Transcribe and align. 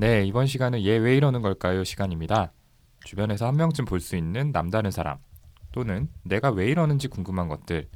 네, 0.00 0.24
이번 0.24 0.46
시간은 0.46 0.82
얘 0.84 0.96
왜 0.98 1.14
이러는 1.16 1.42
걸까요? 1.42 1.84
시간입니다. 1.84 2.52
주변에서 3.04 3.46
한 3.46 3.56
명쯤 3.56 3.84
볼 3.84 4.00
수 4.00 4.16
있는 4.16 4.50
남다른 4.52 4.90
사람 4.90 5.18
또는 5.72 6.08
내가 6.22 6.50
왜 6.50 6.68
이러는지 6.68 7.08
궁금한 7.08 7.48
것들 7.48 7.88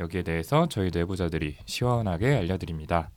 여기에 0.00 0.22
대해서 0.22 0.66
저희 0.68 0.90
내부자들이 0.92 1.56
시원하게 1.64 2.36
알려드립니다. 2.36 3.10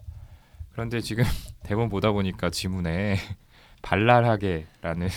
그런데 0.71 1.01
지금 1.01 1.23
대본 1.63 1.89
보다 1.89 2.11
보니까 2.11 2.49
지문에 2.51 3.17
발랄하게라는 3.81 5.09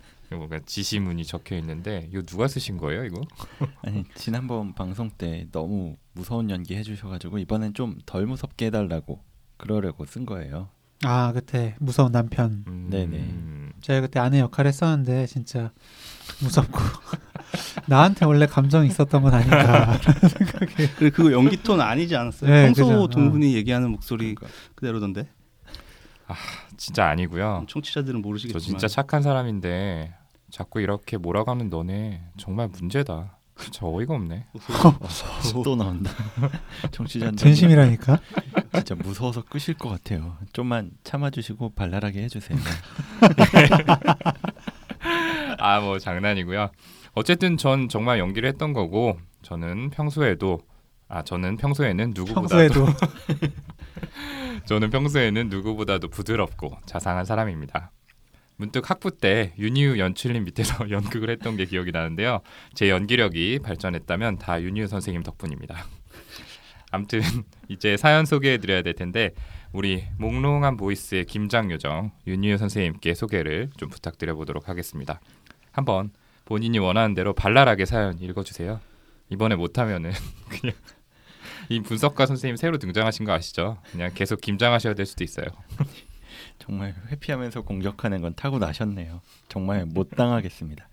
뭔가 0.32 0.58
지시문이 0.64 1.24
적혀 1.24 1.56
있는데 1.58 2.08
이거 2.10 2.22
누가 2.22 2.48
쓰신 2.48 2.78
거예요, 2.78 3.04
이거? 3.04 3.20
아니 3.82 4.04
지난번 4.14 4.74
방송 4.74 5.10
때 5.10 5.46
너무 5.52 5.96
무서운 6.14 6.48
연기 6.50 6.74
해주셔가지고 6.74 7.38
이번엔 7.38 7.74
좀 7.74 7.98
덜 8.06 8.26
무섭게 8.26 8.66
해달라고 8.66 9.20
그러려고 9.58 10.06
쓴 10.06 10.24
거예요. 10.24 10.70
아 11.04 11.32
그때 11.32 11.74
무서운 11.78 12.12
남편. 12.12 12.64
음, 12.66 12.88
네네. 12.90 13.72
제가 13.80 14.00
그때 14.00 14.18
아내 14.18 14.40
역할 14.40 14.66
했었는데 14.66 15.26
진짜 15.26 15.70
무섭고 16.40 16.78
나한테 17.86 18.24
원래 18.24 18.46
감정이 18.46 18.88
있었던 18.88 19.22
건 19.22 19.34
아닌가 19.34 19.98
생각이. 20.28 20.88
그 20.96 21.10
그거 21.10 21.32
연기 21.32 21.62
톤 21.62 21.80
아니지 21.80 22.16
않았어요? 22.16 22.50
네, 22.50 22.64
평소 22.66 22.84
그죠. 22.86 23.08
동훈이 23.08 23.54
얘기하는 23.54 23.90
목소리 23.90 24.34
그러니까. 24.34 24.46
그대로던데. 24.74 25.28
진짜 26.76 27.06
아니고요. 27.08 27.66
청취자들은 27.68 28.20
저 28.20 28.26
모르시겠지만. 28.26 28.60
진짜 28.60 28.88
착한 28.88 29.22
사람인데 29.22 30.12
자꾸 30.50 30.80
이렇게 30.80 31.16
몰아가는 31.16 31.68
너네 31.70 32.22
정말 32.36 32.68
문제다. 32.68 33.35
저 33.72 33.86
어이가 33.86 34.14
없네. 34.14 34.46
또 35.64 35.76
나온다. 35.76 36.10
청취자들 36.92 37.36
진심이라니까. 37.36 38.20
진짜 38.74 38.94
무서워서 38.94 39.42
끄실 39.42 39.74
것 39.74 39.88
같아요. 39.88 40.36
좀만 40.52 40.90
참아주시고 41.04 41.72
발랄하게 41.74 42.22
해주세요. 42.24 42.58
아 45.58 45.80
뭐 45.80 45.98
장난이고요. 45.98 46.70
어쨌든 47.14 47.56
전 47.56 47.88
정말 47.88 48.18
연기를 48.18 48.48
했던 48.48 48.72
거고 48.72 49.18
저는 49.42 49.90
평소에도 49.90 50.60
아 51.08 51.22
저는 51.22 51.56
평소에는 51.56 52.12
누구보다도 52.14 52.84
평소에도 52.84 53.06
저는 54.66 54.90
평소에는 54.90 55.48
누구보다도 55.48 56.08
부드럽고 56.08 56.76
자상한 56.86 57.24
사람입니다. 57.24 57.90
문득 58.56 58.88
학부 58.90 59.10
때 59.10 59.52
윤희우 59.58 59.98
연출님 59.98 60.44
밑에서 60.44 60.88
연극을 60.90 61.30
했던 61.30 61.56
게 61.56 61.64
기억이 61.64 61.92
나는데요. 61.92 62.40
제 62.74 62.88
연기력이 62.88 63.60
발전했다면 63.62 64.38
다 64.38 64.62
윤희우 64.62 64.86
선생님 64.86 65.22
덕분입니다. 65.22 65.86
아무튼 66.90 67.20
이제 67.68 67.96
사연 67.96 68.24
소개해드려야 68.24 68.82
될 68.82 68.94
텐데 68.94 69.32
우리 69.72 70.04
몽롱한 70.18 70.76
보이스의 70.76 71.26
김장 71.26 71.70
요정 71.70 72.12
윤희우 72.26 72.56
선생님께 72.56 73.14
소개를 73.14 73.70
좀 73.76 73.90
부탁드려 73.90 74.34
보도록 74.34 74.68
하겠습니다. 74.68 75.20
한번 75.72 76.10
본인이 76.46 76.78
원하는 76.78 77.14
대로 77.14 77.34
발랄하게 77.34 77.84
사연 77.84 78.18
읽어주세요. 78.18 78.80
이번에 79.28 79.56
못하면은 79.56 80.12
그냥 80.48 80.74
이 81.68 81.80
분석가 81.80 82.26
선생님 82.26 82.56
새로 82.56 82.78
등장하신 82.78 83.26
거 83.26 83.32
아시죠? 83.32 83.78
그냥 83.90 84.12
계속 84.14 84.40
김장하셔야 84.40 84.94
될 84.94 85.04
수도 85.04 85.24
있어요. 85.24 85.46
정말 86.58 86.94
회피하면서 87.08 87.62
공격하는 87.62 88.20
건 88.22 88.34
타고 88.34 88.58
나셨네요. 88.58 89.20
정말 89.48 89.86
못 89.86 90.10
당하겠습니다. 90.10 90.88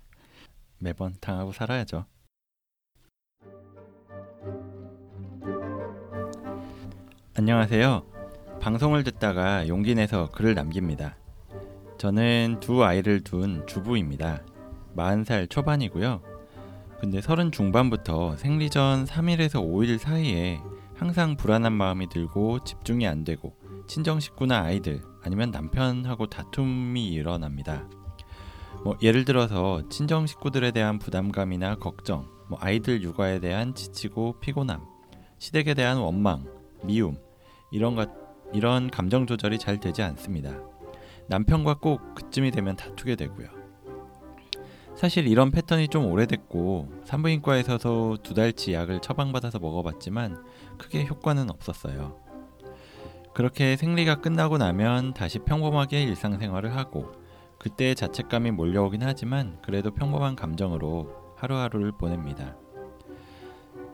매번 0.80 1.16
당하고 1.20 1.52
살아야죠. 1.54 2.06
안녕하세요. 7.36 8.06
방송을 8.60 9.04
듣다가 9.04 9.68
용기 9.68 9.96
내서 9.96 10.30
글을 10.32 10.54
남깁니다. 10.54 11.18
저는 11.98 12.58
두 12.60 12.84
아이를 12.84 13.22
둔 13.22 13.66
주부입니다. 13.66 14.44
40살 14.96 15.50
초반이고요. 15.50 16.22
근데 17.00 17.22
서른 17.22 17.52
중반부터 17.52 18.38
생리 18.38 18.70
전 18.70 19.06
3일에서 19.06 19.56
5일 19.56 19.98
사이에 19.98 20.62
항상 20.96 21.36
불안한 21.36 21.74
마음이 21.74 22.08
들고 22.08 22.64
집중이 22.64 23.08
안 23.08 23.24
되고 23.24 23.56
친정 23.88 24.20
식구나 24.20 24.62
아이들 24.62 25.04
아니면 25.22 25.52
남편하고 25.52 26.28
다툼이 26.28 27.10
일어납니다. 27.10 27.88
뭐 28.84 28.98
예를 29.02 29.26
들어서 29.26 29.88
친정 29.90 30.28
식구들에 30.28 30.72
대한 30.72 31.00
부담감이나 31.00 31.76
걱정, 31.76 32.28
뭐 32.50 32.58
아이들 32.62 33.02
육아에 33.02 33.40
대한 33.40 33.76
지치고 33.76 34.40
피곤함, 34.40 34.82
시댁에 35.40 35.74
대한 35.74 35.98
원망, 35.98 36.46
미움 36.84 37.18
이런 37.72 37.96
것 37.96 38.10
이런 38.54 38.90
감정 38.90 39.26
조절이 39.26 39.58
잘 39.58 39.80
되지 39.80 40.02
않습니다. 40.04 40.60
남편과 41.28 41.76
꼭 41.76 42.16
그쯤이 42.16 42.52
되면 42.52 42.76
다투게 42.76 43.16
되고요. 43.16 43.48
사실 44.96 45.28
이런 45.28 45.50
패턴이 45.50 45.88
좀 45.88 46.06
오래됐고 46.06 47.02
산부인과에서도 47.06 48.18
두 48.22 48.34
달치 48.34 48.74
약을 48.74 49.02
처방받아서 49.02 49.60
먹어봤지만 49.60 50.44
크게 50.78 51.06
효과는 51.06 51.50
없었어요. 51.50 52.23
그렇게 53.34 53.76
생리가 53.76 54.22
끝나고 54.22 54.58
나면 54.58 55.14
다시 55.14 55.40
평범하게 55.40 56.04
일상생활을 56.04 56.76
하고 56.76 57.12
그때 57.58 57.94
자책감이 57.96 58.52
몰려오긴 58.52 59.02
하지만 59.04 59.60
그래도 59.64 59.92
평범한 59.92 60.36
감정으로 60.36 61.34
하루하루를 61.38 61.94
보냅니다. 61.94 62.56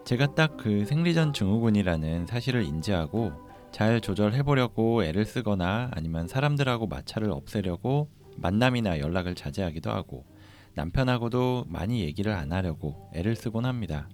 제가 0.03 0.33
딱 0.35 0.57
그 0.57 0.85
생리전 0.85 1.33
증후군이라는 1.33 2.25
사실을 2.25 2.63
인지하고 2.63 3.31
잘 3.71 4.01
조절해 4.01 4.43
보려고 4.43 5.03
애를 5.03 5.23
쓰거나 5.23 5.91
아니면 5.93 6.27
사람들하고 6.27 6.87
마찰을 6.87 7.31
없애려고 7.31 8.09
만남이나 8.37 8.99
연락을 8.99 9.35
자제하기도 9.35 9.89
하고 9.89 10.25
남편하고도 10.73 11.65
많이 11.67 12.01
얘기를 12.01 12.33
안 12.33 12.51
하려고 12.51 13.09
애를 13.13 13.35
쓰곤 13.35 13.65
합니다. 13.65 14.09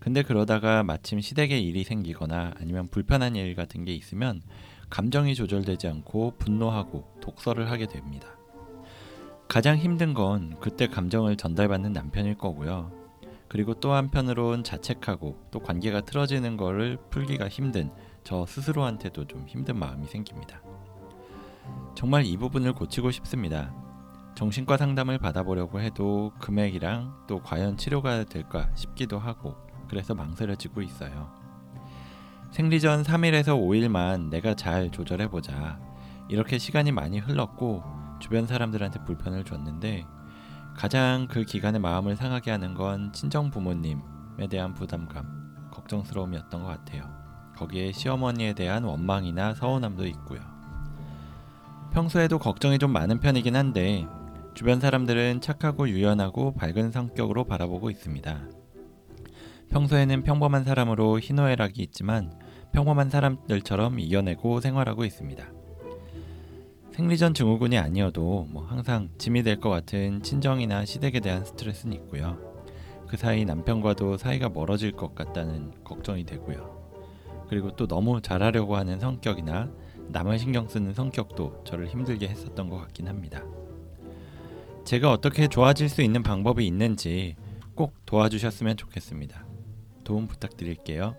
근데 0.00 0.22
그러다가 0.22 0.82
마침 0.82 1.20
시댁에 1.20 1.58
일이 1.58 1.84
생기거나 1.84 2.54
아니면 2.58 2.88
불편한 2.88 3.36
일 3.36 3.54
같은 3.54 3.84
게 3.84 3.94
있으면 3.94 4.40
감정이 4.88 5.34
조절되지 5.34 5.88
않고 5.88 6.34
분노하고 6.38 7.04
독서를 7.20 7.70
하게 7.70 7.86
됩니다. 7.86 8.28
가장 9.46 9.76
힘든 9.76 10.14
건 10.14 10.56
그때 10.58 10.86
감정을 10.86 11.36
전달받는 11.36 11.92
남편일 11.92 12.38
거고요. 12.38 12.92
그리고 13.46 13.74
또 13.74 13.92
한편으론 13.92 14.64
자책하고 14.64 15.48
또 15.50 15.60
관계가 15.60 16.02
틀어지는 16.02 16.56
거를 16.56 16.98
풀기가 17.10 17.48
힘든 17.48 17.90
저 18.24 18.46
스스로한테도 18.46 19.26
좀 19.26 19.44
힘든 19.46 19.76
마음이 19.76 20.06
생깁니다. 20.06 20.62
정말 21.94 22.24
이 22.24 22.36
부분을 22.36 22.72
고치고 22.72 23.10
싶습니다. 23.10 23.74
정신과 24.34 24.76
상담을 24.76 25.18
받아보려고 25.18 25.80
해도 25.80 26.32
금액이랑 26.40 27.26
또 27.26 27.40
과연 27.42 27.76
치료가 27.76 28.24
될까 28.24 28.70
싶기도 28.74 29.18
하고 29.18 29.56
그래서 29.90 30.14
망설여지고 30.14 30.82
있어요. 30.82 31.28
생리 32.52 32.80
전 32.80 33.02
3일에서 33.02 33.60
5일만 33.60 34.28
내가 34.30 34.54
잘 34.54 34.90
조절해보자. 34.90 35.80
이렇게 36.28 36.58
시간이 36.58 36.92
많이 36.92 37.18
흘렀고 37.18 37.82
주변 38.20 38.46
사람들한테 38.46 39.02
불편을 39.04 39.44
줬는데 39.44 40.06
가장 40.76 41.26
그 41.28 41.44
기간에 41.44 41.80
마음을 41.80 42.14
상하게 42.14 42.52
하는 42.52 42.74
건 42.74 43.12
친정 43.12 43.50
부모님에 43.50 44.46
대한 44.48 44.74
부담감, 44.74 45.68
걱정스러움이었던 45.72 46.62
것 46.62 46.68
같아요. 46.68 47.02
거기에 47.56 47.90
시어머니에 47.90 48.52
대한 48.52 48.84
원망이나 48.84 49.54
서운함도 49.54 50.06
있고요. 50.06 50.40
평소에도 51.92 52.38
걱정이 52.38 52.78
좀 52.78 52.92
많은 52.92 53.18
편이긴 53.18 53.56
한데 53.56 54.06
주변 54.54 54.78
사람들은 54.78 55.40
착하고 55.40 55.88
유연하고 55.88 56.54
밝은 56.54 56.92
성격으로 56.92 57.44
바라보고 57.44 57.90
있습니다. 57.90 58.59
평소에는 59.70 60.24
평범한 60.24 60.64
사람으로 60.64 61.20
희노애락이 61.20 61.80
있지만 61.82 62.32
평범한 62.72 63.08
사람들처럼 63.08 64.00
이겨내고 64.00 64.60
생활하고 64.60 65.04
있습니다. 65.04 65.44
생리전 66.92 67.34
증후군이 67.34 67.78
아니어도 67.78 68.46
뭐 68.50 68.64
항상 68.64 69.08
짐이 69.16 69.42
될 69.44 69.60
것 69.60 69.70
같은 69.70 70.22
친정이나 70.22 70.84
시댁에 70.84 71.20
대한 71.20 71.44
스트레스는 71.44 71.94
있고요. 71.98 72.38
그 73.06 73.16
사이 73.16 73.44
남편과도 73.44 74.16
사이가 74.16 74.48
멀어질 74.50 74.92
것 74.92 75.14
같다는 75.14 75.72
걱정이 75.84 76.24
되고요. 76.24 76.78
그리고 77.48 77.74
또 77.74 77.86
너무 77.86 78.20
잘하려고 78.20 78.76
하는 78.76 78.98
성격이나 79.00 79.70
남을 80.08 80.38
신경 80.38 80.68
쓰는 80.68 80.94
성격도 80.94 81.62
저를 81.64 81.86
힘들게 81.86 82.28
했었던 82.28 82.68
것 82.68 82.78
같긴 82.78 83.08
합니다. 83.08 83.42
제가 84.84 85.12
어떻게 85.12 85.46
좋아질 85.46 85.88
수 85.88 86.02
있는 86.02 86.22
방법이 86.22 86.66
있는지 86.66 87.36
꼭 87.74 87.94
도와주셨으면 88.06 88.76
좋겠습니다. 88.76 89.49
도움 90.10 90.26
부탁드릴게요. 90.26 91.14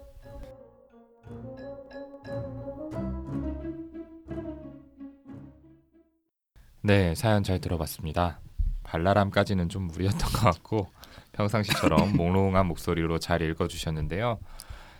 네, 6.81 7.15
사연 7.15 7.41
잘 7.41 7.61
들어봤습니다. 7.61 8.41
발랄함까지는 8.83 9.69
좀 9.69 9.87
무리였던 9.87 10.19
것 10.19 10.39
같고 10.41 10.89
평상시처럼 11.31 12.17
몽롱한 12.17 12.65
목소리로 12.65 13.19
잘 13.19 13.41
읽어주셨는데요. 13.41 14.39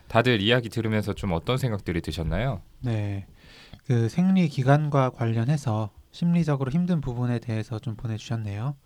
다들 0.08 0.40
이야기 0.40 0.70
들으면서 0.70 1.12
좀 1.12 1.34
어떤 1.34 1.58
생각들이 1.58 2.00
드셨나요? 2.00 2.62
네. 2.80 3.28
그 3.88 4.08
생리 4.08 4.48
기간과 4.48 5.10
관련해서 5.10 5.90
심리적으로 6.12 6.72
힘든 6.72 7.02
부분에 7.02 7.40
대해서 7.40 7.78
좀 7.78 7.98
보내주셨네요. 7.98 8.78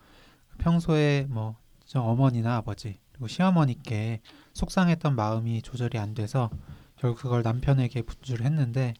평소에 0.57 1.28
뭐저 1.30 2.02
어머니나 2.02 2.56
아버지 2.56 2.98
그리고 3.12 3.28
시어머니께 3.28 4.22
속상했던 4.56 5.16
마음이 5.16 5.62
조절이 5.62 5.98
안 6.00 6.13
돼서 6.16 6.50
결국 6.98 7.19
그걸 7.22 7.44
남편에게 7.44 8.02
분주를 8.02 8.46
했는데 8.46 8.94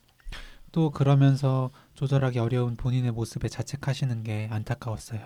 또 0.70 0.90
그러면서 0.90 1.70
조절하기 1.94 2.38
어려운 2.38 2.76
본인의 2.76 3.10
모습에 3.12 3.48
자책하시는 3.48 4.22
게 4.22 4.48
안타까웠어요. 4.50 5.20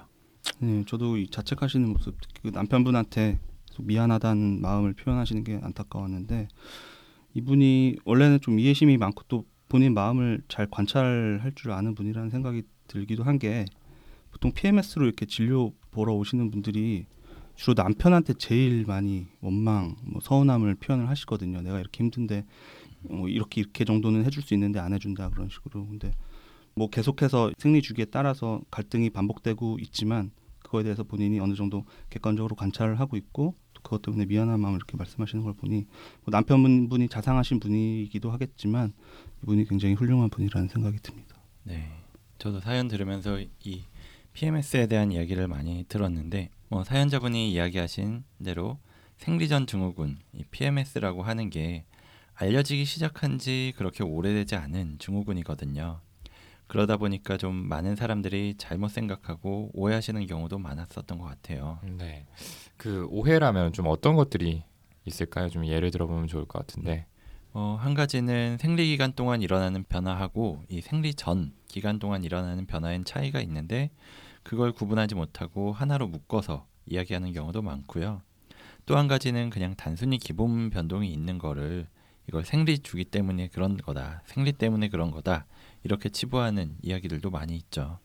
네, 0.61 0.85
저도 0.87 1.17
이 1.19 1.29
자책하시는 1.29 1.88
모습, 1.93 2.17
그 2.43 2.49
남편분한테 2.49 3.38
미안하다는 3.81 4.61
마음을 4.61 4.94
표현하시는 4.94 5.43
게 5.44 5.59
안타까웠는데 5.62 6.49
이분이 7.35 7.97
원래는 8.05 8.41
좀 8.41 8.59
이해심이 8.59 8.97
많고 8.97 9.25
또 9.29 9.44
본인 9.69 9.94
마음을 9.94 10.43
잘 10.49 10.69
관찰할 10.71 11.53
줄 11.55 11.73
아는 11.73 11.94
분이라는 11.94 12.31
생각이 12.31 12.62
들기도 12.88 13.25
한 13.25 13.38
게 13.38 13.65
보통 14.31 14.53
PMS로 14.53 15.06
이렇게 15.06 15.27
진료 15.27 15.73
보러 15.91 16.15
오시는 16.15 16.50
분들이 16.53 17.06
주로 17.60 17.74
남편한테 17.74 18.32
제일 18.38 18.86
많이 18.86 19.26
원망, 19.42 19.94
뭐 20.00 20.22
서운함을 20.22 20.76
표현을 20.76 21.10
하시거든요. 21.10 21.60
내가 21.60 21.78
이렇게 21.78 22.02
힘든데 22.02 22.46
뭐 23.02 23.28
이렇게 23.28 23.60
이렇게 23.60 23.84
정도는 23.84 24.24
해줄 24.24 24.42
수 24.42 24.54
있는데 24.54 24.78
안 24.78 24.94
해준다 24.94 25.28
그런 25.28 25.50
식으로. 25.50 25.86
근데 25.86 26.10
뭐 26.72 26.88
계속해서 26.88 27.52
생리 27.58 27.82
주기에 27.82 28.06
따라서 28.06 28.62
갈등이 28.70 29.10
반복되고 29.10 29.76
있지만 29.78 30.30
그거에 30.60 30.84
대해서 30.84 31.02
본인이 31.02 31.38
어느 31.38 31.52
정도 31.52 31.84
객관적으로 32.08 32.56
관찰을 32.56 32.98
하고 32.98 33.18
있고 33.18 33.54
또 33.74 33.82
그것 33.82 34.00
때문에 34.00 34.24
미안한 34.24 34.58
마음을 34.58 34.78
이렇게 34.78 34.96
말씀하시는 34.96 35.44
걸 35.44 35.52
보니 35.52 35.84
뭐 36.24 36.30
남편분이 36.30 37.10
자상하신 37.10 37.60
분이기도 37.60 38.30
하겠지만 38.30 38.94
이분이 39.42 39.66
굉장히 39.66 39.92
훌륭한 39.96 40.30
분이라는 40.30 40.68
생각이 40.68 40.96
듭니다. 41.02 41.36
네. 41.64 41.90
저도 42.38 42.60
사연 42.60 42.88
들으면서 42.88 43.38
이 43.38 43.82
PMS에 44.32 44.86
대한 44.86 45.12
이야기를 45.12 45.46
많이 45.46 45.84
들었는데 45.88 46.48
뭐 46.72 46.84
사연자분이 46.84 47.50
이야기하신 47.50 48.22
대로 48.44 48.78
생리전 49.17 49.67
증후군, 49.67 50.19
이 50.32 50.44
PMS라고 50.52 51.25
하는 51.25 51.50
게 51.50 51.84
알려지기 52.34 52.84
시작한 52.84 53.38
지 53.38 53.72
그렇게 53.76 54.05
오래되지 54.05 54.55
않은 54.55 54.99
증후군이거든요. 55.00 55.99
그러다 56.69 56.96
보니까 56.96 57.37
좀 57.37 57.56
많은 57.56 57.96
사람들이 57.96 58.55
잘못 58.56 58.93
생각하고 58.93 59.70
오해하시는 59.75 60.25
경우도 60.28 60.61
많았었던 60.61 61.19
것 61.19 61.25
같아요. 61.25 61.81
네. 61.82 62.25
그 62.76 63.05
오해라면 63.11 63.72
좀 63.72 63.88
어떤 63.88 64.14
것들이 64.14 64.62
있을까요? 65.05 65.49
좀 65.49 65.67
예를 65.67 65.90
들어보면 65.90 66.28
좋을 66.28 66.44
것 66.44 66.61
같은데. 66.61 67.06
어, 67.52 67.76
한 67.81 67.94
가지는 67.94 68.58
생리 68.61 68.87
기간 68.87 69.12
동안 69.14 69.43
일어나는 69.43 69.82
변화하고 69.88 70.62
이 70.69 70.81
생리 70.81 71.14
전 71.14 71.52
기간 71.67 71.99
동안 71.99 72.22
일어나는 72.22 72.67
변화엔 72.67 73.05
차이가 73.05 73.40
있는데 73.40 73.90
그걸 74.42 74.72
구분하지 74.72 75.14
못하고 75.14 75.72
하나로 75.72 76.08
묶어서 76.08 76.66
이야기하는 76.87 77.32
경우도 77.32 77.62
많고요. 77.62 78.22
또 78.87 78.96
한 78.96 79.06
가지는 79.08 79.50
그냥 79.50 79.75
단순히 79.76 80.19
기본 80.19 80.70
변동이 80.70 81.12
있는 81.12 81.38
거를 81.38 81.87
이걸 82.28 82.44
생리 82.44 82.78
주기 82.78 83.04
때문에 83.04 83.48
그런 83.48 83.76
거다. 83.76 84.22
생리 84.26 84.52
때문에 84.52 84.88
그런 84.88 85.10
거다. 85.10 85.46
이렇게 85.84 86.08
치부하는 86.08 86.76
이야기들도 86.82 87.31
많이 87.31 87.56
있죠. 87.56 87.98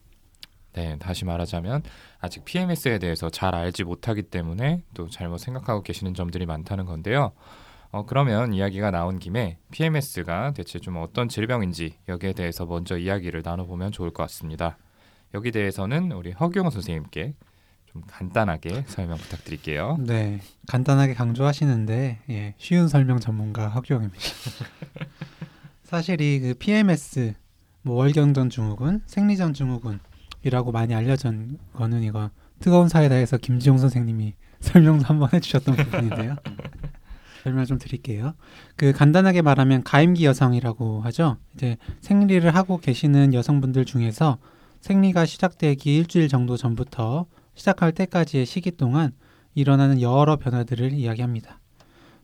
네, 0.74 0.98
다시 1.00 1.26
말하자면 1.26 1.84
아직 2.20 2.44
PMS에 2.44 3.00
대해서 3.00 3.30
잘 3.30 3.56
알지 3.56 3.84
못하기 3.84 4.24
때문에 4.24 4.84
또 4.94 5.10
잘못 5.10 5.38
생각하고 5.38 5.84
계시는 5.84 6.14
점들이 6.14 6.46
많다는 6.46 6.86
건데요. 6.86 7.32
어, 7.92 8.06
그러면 8.06 8.54
이야기가 8.54 8.92
나온 8.92 9.20
김에 9.20 9.58
PMS가 9.72 10.52
대체 10.54 10.80
좀 10.80 10.98
어떤 10.98 11.30
질병인지 11.30 11.98
여기에 12.10 12.34
대해서 12.34 12.66
먼저 12.66 12.98
이야기를 12.98 13.42
나눠보면 13.44 13.92
좋을 13.92 14.12
것 14.12 14.24
같습니다. 14.24 14.78
여기 15.36 15.52
대해서는 15.52 16.14
우리 16.14 16.32
허경호 16.32 16.70
선생님께 16.70 17.34
좀 17.92 18.02
간단하게 18.08 18.86
설명 18.88 19.18
부탁드릴게요. 19.18 19.98
네, 20.00 20.40
간단하게 20.70 21.14
강조하시는데 21.14 22.20
예, 22.30 22.54
쉬운 22.58 22.88
설명 22.88 23.20
전문가 23.20 23.68
허경입니다. 23.68 24.18
사실 25.84 26.22
이 26.22 26.40
그 26.40 26.54
PMS, 26.58 27.34
뭐 27.82 27.98
월경전 27.98 28.50
증후군, 28.50 29.02
생리전 29.08 29.54
증후군이라고 29.54 30.72
많이 30.72 30.96
알려진 30.96 31.58
거는 31.74 32.04
이거 32.04 32.32
뜨거운 32.60 32.88
사이다에서 32.88 33.36
김지용 33.38 33.78
선생님이 33.78 34.36
설명도 34.62 35.04
한번 35.04 35.30
해주셨던 35.34 35.76
부분인데요. 35.76 36.38
설명 37.44 37.66
좀 37.66 37.78
드릴게요. 37.78 38.36
그 38.78 38.94
간단하게 38.94 39.42
말하면 39.42 39.84
가임기 39.84 40.26
여성이라고 40.26 41.02
하죠. 41.02 41.38
이제 41.56 41.76
생리를 42.00 42.56
하고 42.56 42.78
계시는 42.78 43.34
여성분들 43.34 43.84
중에서 43.84 44.40
생리가 44.86 45.26
시작되기 45.26 45.96
일주일 45.96 46.28
정도 46.28 46.58
전부터 46.58 47.26
시작할 47.56 47.92
때까지의 47.92 48.46
시기 48.46 48.70
동안 48.70 49.14
일어나는 49.56 50.00
여러 50.00 50.36
변화들을 50.36 50.94
이야기합니다. 50.94 51.60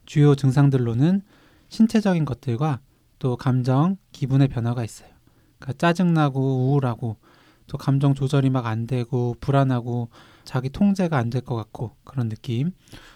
주요 0.06 0.36
증상들로는 0.36 1.24
신체적인 1.70 2.24
것들과 2.24 2.80
또 3.18 3.36
감정, 3.36 3.98
기분의 4.12 4.48
변화가 4.50 4.84
있어요. 4.84 5.10
그러니까 5.58 5.74
짜증나고 5.80 6.68
우울하고 6.68 7.18
또 7.66 7.80
감정 7.80 8.14
조절이 8.14 8.52
막 8.52 8.68
안 8.68 8.86
되고 8.86 9.36
불안하고 9.40 10.10
자기 10.44 10.70
통제가 10.70 11.18
안 11.18 11.32
될 11.32 11.42
것 11.42 11.56
같고 11.56 11.96
그런 12.04 12.30
느낌. 12.30 12.74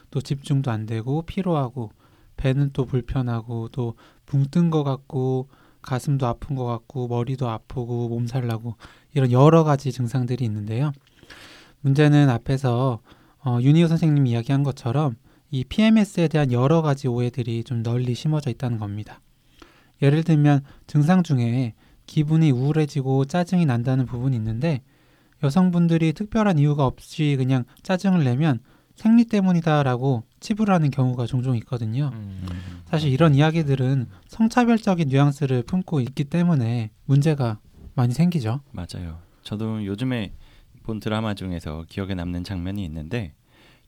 또 0.09 0.21
집중도 0.21 0.71
안 0.71 0.87
되고 0.87 1.21
피로하고 1.21 1.91
배는 2.35 2.71
또 2.73 2.85
불편하고 2.85 3.69
또 3.69 3.93
붕 4.25 4.47
뜬 4.49 4.71
것 4.71 4.83
같고 4.83 5.49
가슴도 5.85 6.25
아픈 6.27 6.55
것 6.55 6.65
같고 6.65 7.07
머리도 7.07 7.49
아프고 7.49 8.09
몸살 8.09 8.47
나고 8.47 8.75
이런 9.13 9.31
여러 9.31 9.63
가지 9.63 9.91
증상들이 9.91 10.43
있는데요. 10.45 10.91
문제는 11.81 12.29
앞에서 12.29 12.99
어, 13.43 13.59
윤희호 13.61 13.87
선생님이 13.87 14.31
이야기한 14.31 14.63
것처럼 14.63 15.15
이 15.51 15.63
PMS에 15.63 16.27
대한 16.27 16.51
여러 16.51 16.81
가지 16.81 17.07
오해들이 17.07 17.63
좀 17.63 17.83
널리 17.83 18.15
심어져 18.15 18.49
있다는 18.49 18.79
겁니다. 18.79 19.21
예를 20.01 20.23
들면 20.23 20.61
증상 20.87 21.23
중에 21.23 21.73
기분이 22.07 22.51
우울해지고 22.51 23.25
짜증이 23.25 23.65
난다는 23.65 24.05
부분이 24.05 24.35
있는데 24.35 24.81
여성분들이 25.43 26.13
특별한 26.13 26.59
이유가 26.59 26.85
없이 26.85 27.35
그냥 27.37 27.65
짜증을 27.83 28.23
내면 28.23 28.59
생리 28.95 29.25
때문이다라고 29.25 30.23
치부를 30.45 30.73
하는 30.73 30.91
경우가 30.91 31.25
종종 31.25 31.57
있거든요. 31.57 32.11
음, 32.13 32.45
사실 32.85 33.11
이런 33.11 33.33
이야기들은 33.33 34.07
성차별적인 34.27 35.09
뉘앙스를 35.09 35.63
품고 35.63 36.01
있기 36.01 36.25
때문에 36.25 36.91
문제가 37.05 37.59
많이 37.95 38.13
생기죠. 38.13 38.61
맞아요. 38.71 39.19
저도 39.41 39.83
요즘에 39.85 40.33
본 40.83 40.99
드라마 40.99 41.33
중에서 41.33 41.85
기억에 41.89 42.13
남는 42.13 42.43
장면이 42.43 42.83
있는데 42.85 43.33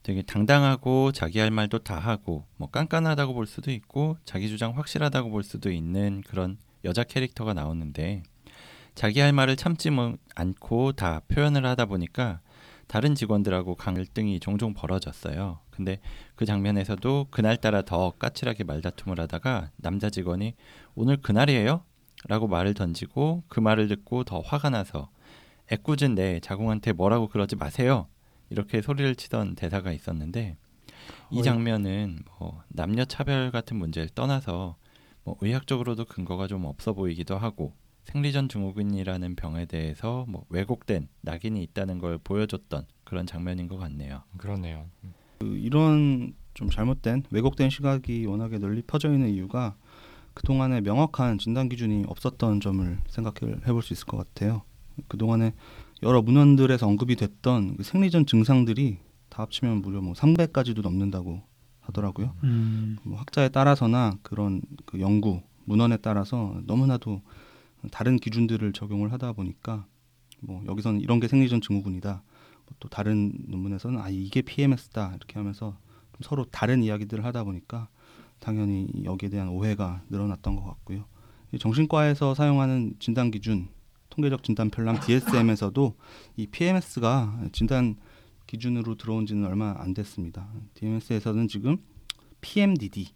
되게 0.02 0.22
당당하고 0.22 1.12
자기 1.12 1.38
할 1.38 1.52
말도 1.52 1.80
다 1.80 1.96
하고 1.96 2.44
뭐 2.56 2.68
깐깐하다고 2.70 3.34
볼 3.34 3.46
수도 3.46 3.70
있고 3.70 4.16
자기 4.24 4.48
주장 4.48 4.76
확실하다고 4.76 5.30
볼 5.30 5.44
수도 5.44 5.70
있는 5.70 6.22
그런 6.26 6.56
여자 6.84 7.04
캐릭터가 7.04 7.54
나오는데 7.54 8.24
자기 8.96 9.20
할 9.20 9.32
말을 9.32 9.54
참지 9.54 9.90
뭐 9.90 10.16
않고 10.34 10.92
다 10.92 11.20
표현을 11.28 11.64
하다 11.66 11.84
보니까 11.84 12.40
다른 12.88 13.14
직원들하고 13.14 13.76
갈등이 13.76 14.40
종종 14.40 14.74
벌어졌어요. 14.74 15.60
근데 15.78 16.00
그 16.34 16.44
장면에서도 16.44 17.28
그날따라 17.30 17.82
더 17.82 18.10
까칠하게 18.10 18.64
말다툼을 18.64 19.20
하다가 19.20 19.70
남자 19.76 20.10
직원이 20.10 20.54
오늘 20.96 21.16
그날이에요? 21.18 21.84
라고 22.26 22.48
말을 22.48 22.74
던지고 22.74 23.44
그 23.46 23.60
말을 23.60 23.86
듣고 23.86 24.24
더 24.24 24.40
화가 24.40 24.70
나서 24.70 25.08
애꿎은 25.70 26.16
내 26.16 26.40
자궁한테 26.40 26.92
뭐라고 26.92 27.28
그러지 27.28 27.54
마세요. 27.54 28.08
이렇게 28.50 28.82
소리를 28.82 29.14
치던 29.14 29.54
대사가 29.54 29.92
있었는데 29.92 30.56
이. 31.30 31.44
장면은 31.44 32.18
뭐 32.40 32.64
남녀 32.68 33.04
차별 33.04 33.52
같은 33.52 33.76
문제를 33.76 34.08
떠나서 34.08 34.74
뭐 35.22 35.36
의학적으로도 35.40 36.06
근거가 36.06 36.48
좀 36.48 36.64
없어 36.64 36.92
보이기도 36.92 37.38
하고 37.38 37.72
생리전 38.02 38.48
증후군이라는 38.48 39.36
병에 39.36 39.66
대해서 39.66 40.24
뭐 40.28 40.44
왜곡된 40.48 41.08
낙인이 41.20 41.62
있다는 41.62 41.98
걸 41.98 42.18
보여줬던 42.18 42.86
그런 43.04 43.26
장면인 43.26 43.68
것 43.68 43.76
같네요. 43.76 44.22
그렇네요. 44.38 44.86
그 45.38 45.56
이런 45.56 46.34
좀 46.54 46.70
잘못된 46.70 47.24
왜곡된 47.30 47.70
시각이 47.70 48.26
워낙에 48.26 48.58
널리 48.58 48.82
퍼져 48.82 49.12
있는 49.12 49.30
이유가 49.30 49.76
그 50.34 50.42
동안에 50.44 50.80
명확한 50.80 51.38
진단 51.38 51.68
기준이 51.68 52.04
없었던 52.06 52.60
점을 52.60 52.98
생각해 53.08 53.56
볼 53.72 53.82
수 53.82 53.92
있을 53.92 54.06
것 54.06 54.16
같아요. 54.16 54.62
그 55.08 55.16
동안에 55.16 55.52
여러 56.02 56.22
문헌들에서 56.22 56.86
언급이 56.86 57.16
됐던 57.16 57.76
그 57.76 57.82
생리전 57.82 58.26
증상들이 58.26 58.98
다 59.28 59.42
합치면 59.42 59.82
무려 59.82 60.00
뭐 60.00 60.14
300가지도 60.14 60.82
넘는다고 60.82 61.42
하더라고요. 61.80 62.34
음, 62.44 62.98
뭐 63.02 63.18
학자에 63.18 63.48
따라서나 63.48 64.18
그런 64.22 64.60
그 64.84 65.00
연구 65.00 65.42
문헌에 65.64 65.98
따라서 65.98 66.60
너무나도 66.66 67.22
다른 67.90 68.16
기준들을 68.16 68.72
적용을 68.72 69.12
하다 69.12 69.32
보니까 69.32 69.86
뭐 70.40 70.62
여기서는 70.66 71.00
이런 71.00 71.20
게 71.20 71.28
생리전 71.28 71.60
증후군이다. 71.60 72.22
뭐또 72.68 72.88
다른 72.88 73.32
논문에서는 73.48 74.00
아 74.00 74.08
이게 74.08 74.42
PMS다 74.42 75.14
이렇게 75.16 75.38
하면서 75.38 75.78
좀 76.12 76.20
서로 76.22 76.44
다른 76.44 76.82
이야기들을 76.82 77.24
하다 77.24 77.44
보니까 77.44 77.88
당연히 78.38 78.88
여기에 79.04 79.30
대한 79.30 79.48
오해가 79.48 80.02
늘어났던 80.10 80.56
것 80.56 80.64
같고요. 80.64 81.04
이 81.52 81.58
정신과에서 81.58 82.34
사용하는 82.34 82.94
진단 82.98 83.30
기준 83.30 83.68
통계적 84.10 84.42
진단 84.42 84.70
편랑 84.70 85.00
DSM에서도 85.06 85.96
이 86.36 86.46
PMS가 86.46 87.48
진단 87.52 87.96
기준으로 88.46 88.96
들어온 88.96 89.26
지는 89.26 89.46
얼마 89.46 89.74
안 89.78 89.94
됐습니다. 89.94 90.48
DMS에서는 90.74 91.48
지금 91.48 91.78
PMDD, 92.40 93.08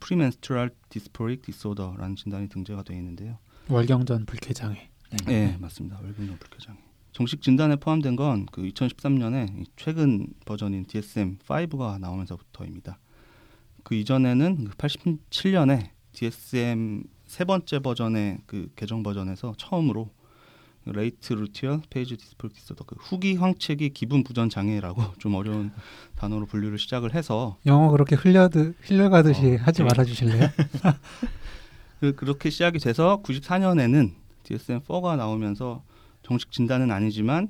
Premenstrual 0.00 0.70
Dysphoric 0.90 1.42
Disorder라는 1.42 2.16
진단이 2.16 2.48
등재가 2.48 2.82
되어 2.82 2.96
있는데요. 2.96 3.38
월경전 3.68 4.26
불쾌장애. 4.26 4.90
네, 5.26 5.56
맞습니다. 5.58 6.00
월급용 6.02 6.38
불쾌장애. 6.38 6.87
정식 7.18 7.42
진단에 7.42 7.74
포함된 7.74 8.14
건 8.14 8.46
그 8.52 8.62
2013년에 8.62 9.64
최근 9.74 10.28
버전인 10.44 10.86
DSM-5가 10.86 11.98
나오면서부터입니다. 11.98 13.00
그 13.82 13.96
이전에는 13.96 14.66
그 14.66 14.76
87년에 14.76 15.88
DSM 16.12 17.02
세 17.26 17.44
번째 17.44 17.80
버전의 17.80 18.38
그 18.46 18.70
개정 18.76 19.02
버전에서 19.02 19.54
처음으로 19.58 20.10
Late 20.84 21.32
Luteal 21.32 21.82
Phase 21.90 22.16
Dysphoric 22.16 22.50
Disorder 22.50 22.84
그 22.84 22.94
후기 23.00 23.34
황체기 23.34 23.90
기분 23.90 24.22
부전 24.22 24.48
장애라고 24.48 25.02
좀 25.18 25.34
어려운 25.34 25.72
단어로 26.14 26.46
분류를 26.46 26.78
시작을 26.78 27.14
해서 27.14 27.58
영어 27.66 27.90
그렇게 27.90 28.14
흘려드 28.14 28.74
흘려가듯이 28.82 29.56
어, 29.56 29.64
하지 29.64 29.82
네. 29.82 29.88
말아 29.88 30.04
주실래요? 30.04 30.50
그, 31.98 32.14
그렇게 32.14 32.48
시작이 32.48 32.78
돼서 32.78 33.20
94년에는 33.24 34.12
DSM-4가 34.44 35.16
나오면서 35.16 35.82
정식 36.28 36.52
진단은 36.52 36.90
아니지만 36.90 37.48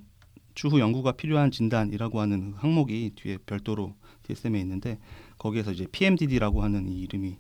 추후 0.54 0.78
연구가 0.78 1.12
필요한 1.12 1.50
진단이라고 1.50 2.20
하는 2.20 2.52
그 2.52 2.58
항목이 2.58 3.10
뒤에 3.16 3.38
별도로 3.38 3.96
DSM에 4.22 4.60
있는데 4.60 5.00
거기에서 5.36 5.72
이제 5.72 5.86
PMDD라고 5.90 6.62
하는 6.62 6.88
이 6.88 7.00
이름이 7.00 7.38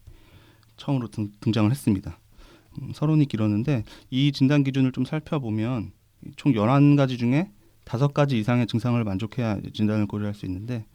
처음으로 0.76 1.06
등, 1.08 1.30
등장을 1.38 1.70
했습니다. 1.70 2.18
음, 2.82 2.90
서론이 2.92 3.26
길었는데 3.26 3.84
이 4.10 4.32
진단 4.32 4.64
기준을 4.64 4.90
좀 4.90 5.04
살펴보면 5.04 5.92
총 6.34 6.52
11가지 6.54 7.16
중에 7.16 7.52
다섯 7.84 8.12
가지 8.12 8.36
이상의 8.36 8.66
증상을 8.66 9.02
만족해야 9.04 9.60
진단을 9.72 10.08
고려할 10.08 10.34
수 10.34 10.44
있는데 10.44 10.86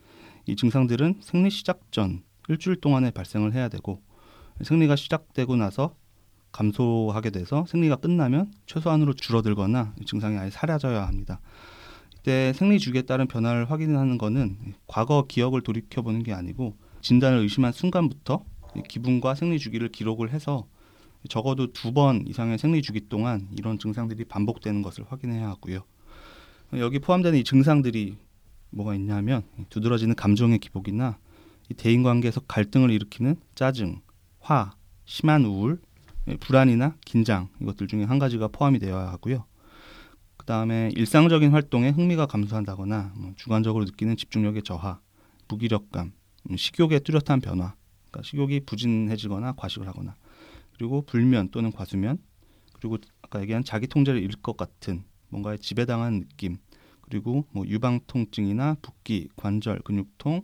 이 0.45 0.57
증상들은 0.57 1.19
생리 1.21 1.49
시작 1.49 1.89
전 1.89 2.21
일주일 2.49 2.81
동안에 2.81 3.11
발생을 3.11 3.53
해야 3.53 3.69
되고 3.69 4.01
생리가 4.61 4.97
시작되고 4.97 5.55
나서 5.55 5.95
감소하게 6.53 7.31
돼서 7.31 7.65
생리가 7.67 7.97
끝나면 7.97 8.53
최소한으로 8.67 9.13
줄어들거나 9.13 9.93
이 10.01 10.05
증상이 10.05 10.37
아예 10.37 10.49
사라져야 10.49 11.05
합니다. 11.05 11.41
이때 12.19 12.53
생리 12.53 12.79
주기에 12.79 13.01
따른 13.01 13.27
변화를 13.27 13.69
확인하는 13.69 14.17
것은 14.17 14.75
과거 14.87 15.25
기억을 15.27 15.61
돌이켜 15.61 16.01
보는 16.01 16.23
게 16.23 16.31
아니고 16.31 16.77
진단을 17.01 17.39
의심한 17.39 17.73
순간부터 17.73 18.45
이 18.77 18.81
기분과 18.87 19.35
생리 19.35 19.59
주기를 19.59 19.89
기록을 19.89 20.31
해서 20.31 20.65
적어도 21.29 21.73
두 21.73 21.91
번 21.93 22.25
이상의 22.27 22.57
생리 22.57 22.81
주기 22.81 23.07
동안 23.09 23.47
이런 23.57 23.77
증상들이 23.77 24.25
반복되는 24.25 24.81
것을 24.81 25.05
확인해야 25.09 25.47
하고요. 25.49 25.83
여기 26.77 26.99
포함되는 26.99 27.37
이 27.39 27.43
증상들이 27.43 28.17
뭐가 28.71 28.95
있냐면 28.95 29.43
두드러지는 29.69 30.15
감정의 30.15 30.59
기복이나 30.59 31.17
이 31.69 31.73
대인 31.75 32.03
관계에서 32.03 32.41
갈등을 32.41 32.89
일으키는 32.89 33.35
짜증, 33.55 34.01
화, 34.39 34.73
심한 35.05 35.45
우울, 35.45 35.79
예, 35.83 35.92
불안이나 36.39 36.95
긴장 37.05 37.49
이것들 37.61 37.87
중에 37.87 38.03
한 38.03 38.19
가지가 38.19 38.49
포함이 38.49 38.79
되어야 38.79 39.09
하고요. 39.11 39.45
그 40.37 40.45
다음에 40.45 40.89
일상적인 40.95 41.51
활동에 41.51 41.89
흥미가 41.89 42.25
감소한다거나 42.25 43.13
뭐 43.15 43.33
주관적으로 43.37 43.85
느끼는 43.85 44.17
집중력의 44.17 44.63
저하, 44.63 44.99
무기력감, 45.47 46.11
음, 46.49 46.57
식욕의 46.57 47.01
뚜렷한 47.01 47.41
변화, 47.41 47.75
그러니까 48.09 48.23
식욕이 48.23 48.61
부진해지거나 48.61 49.53
과식을 49.53 49.87
하거나 49.87 50.15
그리고 50.73 51.01
불면 51.03 51.49
또는 51.49 51.71
과수면 51.71 52.17
그리고 52.73 52.97
아까 53.21 53.41
얘기한 53.41 53.63
자기 53.63 53.87
통제를 53.87 54.21
잃을 54.21 54.41
것 54.41 54.57
같은 54.57 55.03
뭔가에 55.29 55.57
지배당한 55.57 56.19
느낌 56.19 56.57
그리고 57.01 57.45
뭐 57.51 57.65
유방 57.67 58.01
통증이나 58.07 58.77
붓기, 58.81 59.29
관절, 59.35 59.79
근육통, 59.79 60.41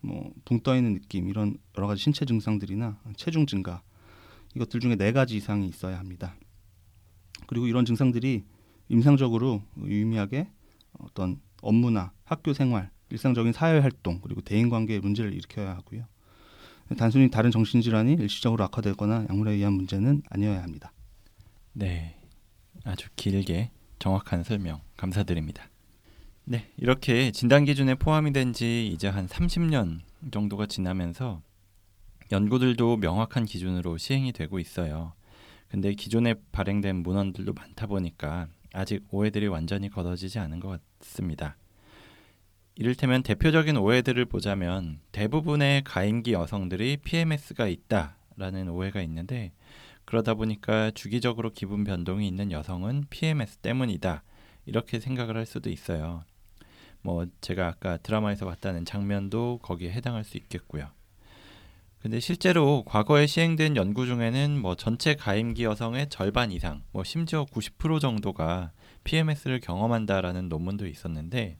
뭐 0.00 0.32
붕 0.44 0.60
떠 0.62 0.76
있는 0.76 0.94
느낌 0.94 1.28
이런 1.28 1.56
여러 1.76 1.86
가지 1.86 2.02
신체 2.02 2.24
증상들이나 2.24 3.00
체중 3.16 3.46
증가 3.46 3.82
이것들 4.56 4.80
중에 4.80 4.96
네 4.96 5.12
가지 5.12 5.36
이상이 5.36 5.68
있어야 5.68 5.98
합니다. 5.98 6.34
그리고 7.46 7.66
이런 7.66 7.84
증상들이 7.84 8.44
임상적으로 8.88 9.62
유의미하게 9.78 10.48
어떤 10.98 11.40
업무나 11.60 12.12
학교 12.24 12.52
생활, 12.52 12.90
일상적인 13.10 13.52
사회 13.52 13.78
활동 13.78 14.20
그리고 14.20 14.40
대인 14.40 14.70
관계에 14.70 14.98
문제를 14.98 15.32
일으켜야 15.32 15.70
하고요. 15.76 16.06
단순히 16.96 17.30
다른 17.30 17.50
정신 17.50 17.80
질환이 17.82 18.14
일시적으로 18.14 18.64
악화되거나 18.64 19.26
약물에 19.28 19.52
의한 19.52 19.72
문제는 19.74 20.22
아니어야 20.30 20.62
합니다. 20.62 20.92
네, 21.72 22.16
아주 22.84 23.08
길게 23.16 23.70
정확한 23.98 24.44
설명 24.44 24.80
감사드립니다. 24.96 25.68
네, 26.44 26.70
이렇게 26.76 27.32
진단 27.32 27.64
기준에 27.64 27.94
포함이 27.96 28.32
된 28.32 28.52
지 28.52 28.86
이제 28.88 29.08
한 29.08 29.26
30년 29.26 30.00
정도가 30.30 30.66
지나면서 30.66 31.42
연구들도 32.32 32.96
명확한 32.98 33.44
기준으로 33.44 33.98
시행이 33.98 34.32
되고 34.32 34.58
있어요. 34.58 35.12
근데 35.68 35.94
기존에 35.94 36.34
발행된 36.52 36.96
문헌들도 36.96 37.52
많다 37.52 37.86
보니까 37.86 38.48
아직 38.72 39.04
오해들이 39.10 39.46
완전히 39.48 39.88
걷어지지 39.88 40.38
않은 40.38 40.60
것 40.60 40.80
같습니다. 41.00 41.56
이를테면 42.76 43.22
대표적인 43.22 43.76
오해들을 43.78 44.24
보자면 44.26 45.00
대부분의 45.12 45.82
가임기 45.84 46.32
여성들이 46.34 46.98
PMS가 46.98 47.68
있다라는 47.68 48.68
오해가 48.68 49.00
있는데 49.02 49.52
그러다 50.04 50.34
보니까 50.34 50.90
주기적으로 50.92 51.52
기분 51.52 51.84
변동이 51.84 52.28
있는 52.28 52.52
여성은 52.52 53.06
PMS 53.10 53.58
때문이다. 53.58 54.22
이렇게 54.66 55.00
생각을 55.00 55.36
할 55.36 55.46
수도 55.46 55.70
있어요. 55.70 56.22
뭐 57.02 57.26
제가 57.40 57.66
아까 57.66 57.96
드라마에서 57.98 58.46
봤다는 58.46 58.84
장면도 58.84 59.60
거기에 59.62 59.90
해당할 59.90 60.24
수 60.24 60.36
있겠고요. 60.36 60.88
근데 62.00 62.20
실제로 62.20 62.84
과거에 62.84 63.26
시행된 63.26 63.76
연구 63.76 64.06
중에는 64.06 64.60
뭐 64.60 64.74
전체 64.74 65.14
가임기 65.14 65.64
여성의 65.64 66.08
절반 66.08 66.52
이상, 66.52 66.82
뭐 66.92 67.02
심지어 67.02 67.44
90% 67.46 68.00
정도가 68.00 68.72
PMS를 69.04 69.60
경험한다라는 69.60 70.48
논문도 70.48 70.86
있었는데 70.86 71.58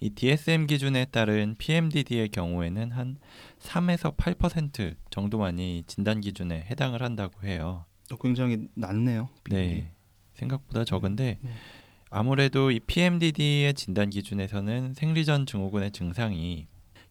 이 0.00 0.10
DSM 0.10 0.66
기준에 0.66 1.06
따른 1.06 1.54
PMDD의 1.56 2.28
경우에는 2.28 2.90
한 2.92 3.18
3에서 3.60 4.16
8% 4.16 4.94
정도만이 5.10 5.84
진단 5.86 6.20
기준에 6.20 6.66
해당을 6.70 7.02
한다고 7.02 7.46
해요. 7.46 7.84
어, 8.12 8.16
굉장히 8.16 8.68
낮네요. 8.74 9.28
네. 9.50 9.92
생각보다 10.34 10.84
적은데 10.84 11.38
네. 11.40 11.50
아무래도 12.10 12.70
이 12.70 12.78
PMDD의 12.80 13.74
진단 13.74 14.10
기준에서는 14.10 14.94
생리전 14.94 15.46
증후군의 15.46 15.92
증상이 15.92 16.66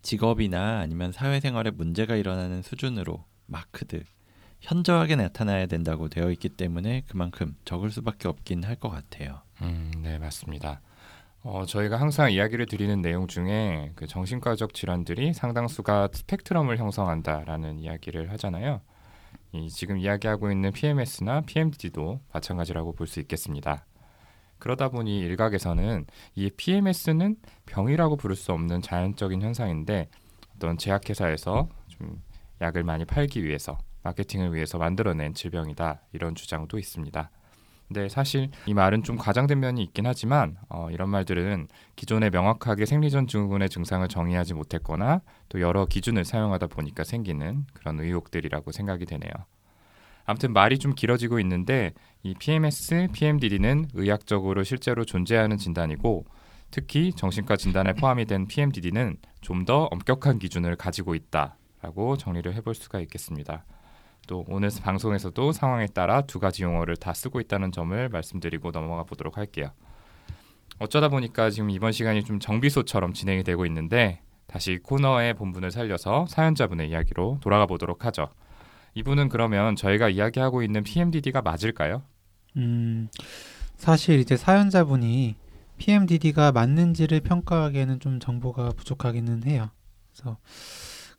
직업이나 0.06 0.80
아니면 0.80 1.12
사회생활에 1.12 1.72
문제가 1.72 2.16
일어나는 2.16 2.62
수준으로 2.62 3.26
마크드 3.48 4.04
현저하게 4.62 5.16
나타나야 5.18 5.66
된다고 5.66 6.08
되어 6.10 6.32
있기 6.32 6.50
때문에 6.50 7.04
그만큼 7.08 7.56
적을 7.66 7.92
수밖에 7.92 8.28
없긴 8.28 8.64
할 8.64 8.76
것 8.76 8.90
같아요. 8.90 9.42
음, 9.62 9.92
네, 10.04 10.18
맞습니다. 10.20 10.82
어, 11.42 11.66
저희가 11.66 12.00
항상 12.00 12.32
이야기를 12.32 12.66
드리는 12.68 13.02
내용 13.02 13.28
중에 13.28 13.92
그 13.96 14.08
정신과적 14.08 14.74
질환들이 14.74 15.34
상당수가 15.34 16.10
스펙트럼을 16.14 16.78
형성한다라는 16.78 17.80
이야기를 17.80 18.32
하잖아요. 18.32 18.82
이 19.54 19.70
지금 19.70 19.98
이야기하고 19.98 20.52
있는 20.52 20.72
PMS나 20.72 21.42
PMD도 21.42 22.20
마찬가지라고 22.34 22.94
볼 22.94 23.08
수 23.08 23.20
있겠습니다. 23.20 23.86
그러다 24.60 24.90
보니 24.90 25.20
일각에서는 25.20 26.06
이 26.36 26.50
PMS는 26.50 27.38
병이라고 27.66 28.18
부를 28.18 28.36
수 28.36 28.52
없는 28.52 28.82
자연적인 28.82 29.42
현상인데 29.42 30.10
어떤 30.56 30.78
제약회사에서 30.78 31.70
좀 31.88 32.22
약을 32.62 32.84
많이 32.84 33.06
팔기 33.06 33.44
위해서 33.44 33.78
마케팅을 34.04 34.54
위해서 34.54 34.78
만들어낸 34.78 35.34
질병이다 35.34 36.02
이런 36.14 36.36
주장도 36.36 36.78
있습니다. 36.78 37.30
근데 37.88 38.10
사실 38.10 38.50
이 38.66 38.74
말은 38.74 39.04
좀 39.04 39.16
과장된 39.16 39.60
면이 39.60 39.84
있긴 39.84 40.08
하지만 40.08 40.58
어, 40.70 40.90
이런 40.90 41.10
말들은 41.10 41.68
기존에 41.96 42.32
명확하게 42.32 42.86
생리전 42.86 43.28
증후군의 43.28 43.70
증상을 43.70 44.08
정의하지 44.08 44.56
못했거나 44.56 45.22
또 45.50 45.62
여러 45.62 45.86
기준을 45.86 46.26
사용하다 46.26 46.68
보니까 46.68 47.04
생기는 47.04 47.66
그런 47.74 48.00
의혹들이라고 48.00 48.72
생각이 48.72 49.06
되네요. 49.06 49.32
아무튼 50.26 50.54
말이 50.54 50.80
좀 50.80 50.94
길어지고 50.96 51.40
있는데 51.40 51.94
이 52.24 52.34
PMS, 52.34 53.10
PMDD는 53.14 53.90
의학적으로 53.94 54.64
실제로 54.64 55.06
존재하는 55.06 55.58
진단이고 55.58 56.26
특히 56.72 57.14
정신과 57.14 57.58
진단에 57.58 57.94
포함이 57.94 58.26
된 58.26 58.48
PMDD는 58.48 59.18
좀 59.42 59.66
더 59.66 59.86
엄격한 59.86 60.40
기준을 60.40 60.76
가지고 60.76 61.16
있다라고 61.16 62.18
정리를 62.18 62.54
해볼 62.56 62.74
수가 62.74 63.00
있겠습니다. 63.02 63.64
또 64.28 64.44
오늘 64.48 64.70
방송에서도 64.82 65.52
상황에 65.52 65.86
따라 65.88 66.22
두 66.22 66.40
가지 66.40 66.64
용어를 66.64 66.98
다 66.98 67.14
쓰고 67.14 67.40
있다는 67.40 67.72
점을 67.72 68.10
말씀드리고 68.10 68.72
넘어가 68.72 69.04
보도록 69.04 69.38
할게요. 69.38 69.70
어쩌다 70.80 71.10
보니까 71.10 71.52
지금 71.52 71.70
이번 71.70 71.92
시간이 71.92 72.24
좀 72.24 72.40
정비소처럼 72.40 73.14
진행이 73.14 73.44
되고 73.44 73.66
있는데 73.68 74.22
다시 74.48 74.80
코너의 74.82 75.36
본분을 75.36 75.72
살려서 75.72 76.26
사연자분의 76.28 76.90
이야기로 76.90 77.40
돌아가 77.42 77.66
보도록 77.66 78.06
하죠. 78.06 78.30
이분은 78.96 79.30
그러면 79.30 79.76
저희가 79.76 80.10
이야기하고 80.10 80.64
있는 80.64 80.84
PMDD가 80.84 81.42
맞을까요? 81.42 82.02
음, 82.58 83.10
사실 83.76 84.20
이제 84.20 84.38
사연자분이 84.38 85.36
PMDD가 85.78 86.54
맞는지를 86.54 87.20
평가하기에는 87.20 88.00
좀 88.00 88.20
정보가 88.22 88.72
부족하기는 88.72 89.44
해요. 89.44 89.70
그래서 90.14 90.38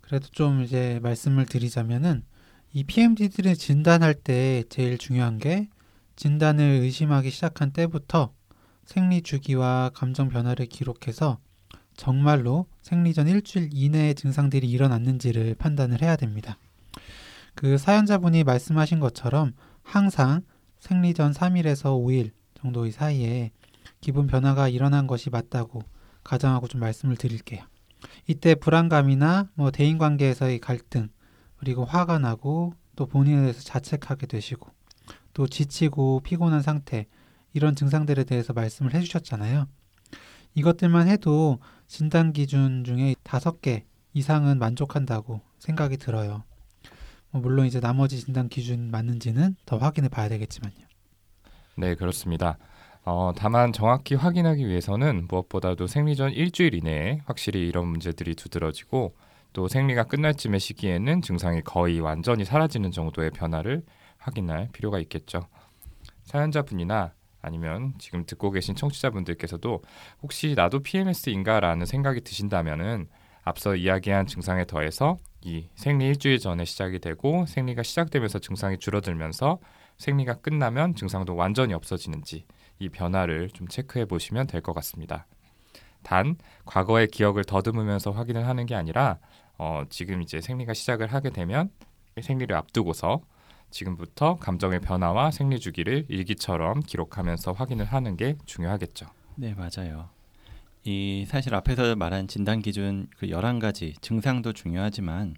그래도 0.00 0.28
좀 0.28 0.62
이제 0.62 0.99
말씀을 1.02 1.45
드리자면은 1.45 2.25
이 2.73 2.85
PMDD를 2.85 3.54
진단할 3.54 4.14
때 4.14 4.64
제일 4.71 4.97
중요한 4.97 5.38
게 5.38 5.68
진단을 6.16 6.64
의심하기 6.64 7.30
시작한 7.30 7.73
때부터 7.73 8.33
생리 8.87 9.21
주기와 9.21 9.90
감정 9.95 10.30
변화를 10.30 10.66
기록해서 10.66 11.38
정말로 11.95 12.66
생리 12.80 13.12
전 13.12 13.28
일주일 13.28 13.71
이내에 13.73 14.14
증상들이 14.14 14.71
일어났는지를 14.71 15.56
판단을 15.56 16.00
해야 16.00 16.16
됩니다. 16.16 16.59
그 17.56 17.78
사연자분이 17.78 18.44
말씀하신 18.44 19.00
것처럼 19.00 19.54
항상 19.82 20.42
생리 20.78 21.14
전 21.14 21.32
3일에서 21.32 21.84
5일 21.84 22.32
정도의 22.54 22.92
사이에 22.92 23.50
기분 24.02 24.26
변화가 24.26 24.68
일어난 24.68 25.06
것이 25.06 25.30
맞다고 25.30 25.80
가정하고 26.22 26.68
좀 26.68 26.82
말씀을 26.82 27.16
드릴게요. 27.16 27.64
이때 28.26 28.54
불안감이나 28.54 29.48
뭐 29.54 29.70
대인 29.70 29.96
관계에서의 29.96 30.58
갈등 30.58 31.08
그리고 31.56 31.86
화가 31.86 32.18
나고 32.18 32.75
또 32.94 33.06
본인에 33.06 33.40
대해서 33.40 33.62
자책하게 33.62 34.26
되시고 34.26 34.70
또 35.32 35.46
지치고 35.46 36.20
피곤한 36.20 36.60
상태 36.60 37.06
이런 37.54 37.75
증상들에 37.75 38.25
대해서 38.25 38.52
말씀을 38.52 38.92
해 38.92 39.00
주셨잖아요. 39.00 39.66
이것들만 40.54 41.08
해도 41.08 41.58
진단 41.86 42.34
기준 42.34 42.84
중에 42.84 43.14
다섯 43.22 43.62
개 43.62 43.84
이상은 44.12 44.58
만족한다고 44.58 45.40
생각이 45.58 45.96
들어요. 45.96 46.44
뭐 47.37 47.43
물론 47.43 47.66
이제 47.66 47.81
나머지 47.81 48.19
진단 48.19 48.49
기준 48.49 48.90
맞는지는 48.90 49.57
더 49.66 49.76
확인해 49.76 50.09
봐야 50.09 50.28
되겠지만요. 50.28 50.87
네, 51.76 51.95
그렇습니다. 51.95 52.59
어, 53.05 53.33
다만 53.37 53.73
정확히 53.73 54.14
확인하기 54.14 54.66
위해서는 54.66 55.26
무엇보다도 55.28 55.87
생리 55.87 56.16
전 56.16 56.33
일주일 56.33 56.75
이내에 56.75 57.21
확실히 57.25 57.69
이런 57.69 57.87
문제들이 57.87 58.35
두드러지고 58.35 59.14
또 59.52 59.69
생리가 59.69 60.05
끝날 60.05 60.35
쯤의 60.35 60.61
시기에는 60.61 61.23
증상이 61.23 61.62
거의 61.62 62.00
완전히 62.00 62.45
사라지는 62.45 62.90
정도의 62.90 63.31
변화를 63.31 63.83
확인할 64.19 64.69
필요가 64.73 64.99
있겠죠. 64.99 65.47
사연자분이나 66.25 67.12
아니면 67.40 67.95
지금 67.99 68.26
듣고 68.26 68.50
계신 68.50 68.75
청취자분들께서도 68.75 69.83
혹시 70.23 70.55
나도 70.57 70.81
PMS인가라는 70.81 71.87
생각이 71.87 72.23
드신다면은 72.23 73.09
앞서 73.45 73.76
이야기한 73.76 74.26
증상에 74.26 74.64
더해서 74.64 75.16
이 75.46 75.68
생리 75.76 76.06
일주일 76.08 76.40
전에 76.40 76.64
시작이 76.64 76.98
되고 76.98 77.46
생리가 77.46 77.84
시작되면서 77.84 78.40
증상이 78.40 78.78
줄어들면서 78.78 79.60
생리가 79.96 80.40
끝나면 80.40 80.96
증상도 80.96 81.36
완전히 81.36 81.72
없어지는지 81.72 82.46
이 82.80 82.88
변화를 82.88 83.48
좀 83.50 83.68
체크해 83.68 84.06
보시면 84.06 84.48
될 84.48 84.60
것 84.60 84.72
같습니다. 84.74 85.28
단 86.02 86.34
과거의 86.64 87.06
기억을 87.06 87.44
더듬으면서 87.44 88.10
확인을 88.10 88.48
하는 88.48 88.66
게 88.66 88.74
아니라 88.74 89.18
어, 89.56 89.84
지금 89.88 90.20
이제 90.20 90.40
생리가 90.40 90.74
시작을 90.74 91.12
하게 91.12 91.30
되면 91.30 91.70
생리를 92.20 92.54
앞두고서 92.56 93.20
지금부터 93.70 94.34
감정의 94.36 94.80
변화와 94.80 95.30
생리 95.30 95.60
주기를 95.60 96.06
일기처럼 96.08 96.80
기록하면서 96.80 97.52
확인을 97.52 97.84
하는 97.84 98.16
게 98.16 98.36
중요하겠죠. 98.46 99.06
네, 99.36 99.54
맞아요. 99.54 100.08
이 100.88 101.25
사실 101.26 101.52
앞에서 101.52 101.97
말한 101.97 102.28
진단 102.28 102.62
기준 102.62 103.09
그 103.16 103.26
11가지 103.26 104.00
증상도 104.00 104.52
중요하지만 104.52 105.35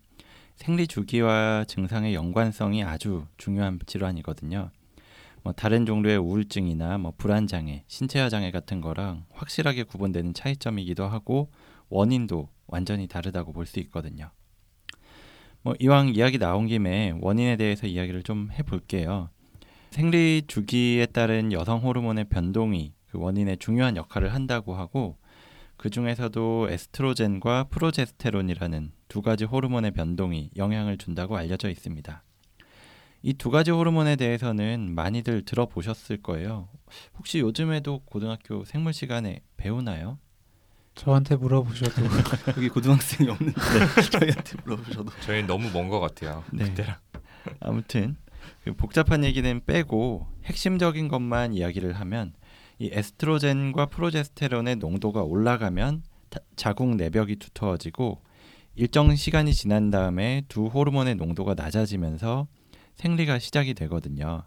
생리 0.57 0.87
주기와 0.87 1.65
증상의 1.67 2.13
연관성이 2.13 2.85
아주 2.85 3.25
중요한 3.39 3.79
질환이거든요. 3.87 4.71
뭐 5.43 5.55
다른 5.55 5.87
종류의 5.87 6.19
우울증이나 6.19 6.99
뭐 6.99 7.15
불안 7.17 7.47
장애, 7.47 7.83
신체화 7.87 8.29
장애 8.29 8.51
같은 8.51 8.83
거랑 8.83 9.25
확실하게 9.31 9.85
구분되는 9.85 10.35
차이점이기도 10.35 11.07
하고 11.07 11.51
원인도 11.89 12.51
완전히 12.67 13.07
다르다고 13.07 13.55
볼 13.55 13.65
수 13.65 13.81
있거든요. 13.81 14.31
뭐 15.63 15.75
이왕 15.81 16.11
이야기 16.11 16.39
나온 16.39 16.67
김에 16.67 17.15
원인에 17.23 17.57
대해서 17.57 17.87
이야기를 17.87 18.23
좀 18.23 18.51
해볼게요. 18.53 19.31
생리 19.93 20.43
주기에 20.47 21.07
따른 21.07 21.53
여성 21.53 21.79
호르몬의 21.79 22.27
변동이 22.29 22.93
그 23.07 23.19
원인의 23.19 23.57
중요한 23.57 23.97
역할을 23.97 24.35
한다고 24.35 24.75
하고 24.75 25.17
그 25.79 25.91
중에서도 25.91 26.69
에스트로겐과 26.71 27.65
프로제스테론이라는 27.71 28.93
두 29.09 29.23
가지 29.23 29.45
호르몬의 29.45 29.93
변동이 29.93 30.51
영향을 30.57 30.99
준다고 30.99 31.37
알려져 31.39 31.71
있습니다. 31.71 32.23
이 33.23 33.35
두 33.35 33.51
가지 33.51 33.71
호르몬에 33.71 34.17
대해서는 34.17 34.95
많이들 34.95 35.45
들어보셨을 35.45 36.19
거예요. 36.23 36.69
혹시 37.17 37.39
요즘에도 37.41 38.01
고등학교 38.05 38.65
생물 38.65 38.93
시간에 38.93 39.41
배우나요? 39.57 40.19
저한테 40.95 41.37
물어보셔도 41.37 42.03
여기 42.57 42.69
고등학생이 42.69 43.31
없는데 43.31 43.55
저희한테 44.11 44.57
물어보셔도 44.65 45.11
저희 45.21 45.45
너무 45.45 45.71
먼 45.73 45.89
것 45.89 46.01
같아요. 46.01 46.43
네. 46.53 46.65
그때랑. 46.65 46.97
아무튼 47.61 48.17
그 48.65 48.73
복잡한 48.75 49.25
얘기는 49.25 49.65
빼고 49.65 50.27
핵심적인 50.45 51.07
것만 51.09 51.55
이야기를 51.55 51.93
하면 51.95 52.33
이 52.79 52.91
에스트로겐과 52.93 53.87
프로제스테론의 53.87 54.77
농도가 54.77 55.23
올라가면 55.23 56.03
다- 56.31 56.41
자궁 56.57 56.97
내벽이 56.97 57.37
두터워지고 57.37 58.23
일정 58.77 59.15
시간이 59.17 59.53
지난 59.55 59.91
다음에 59.91 60.43
두 60.49 60.67
호르몬의 60.67 61.17
농도가 61.17 61.55
낮아지면서 61.55 62.47
생리가 62.95 63.39
시작이 63.39 63.75
되거든요. 63.75 64.43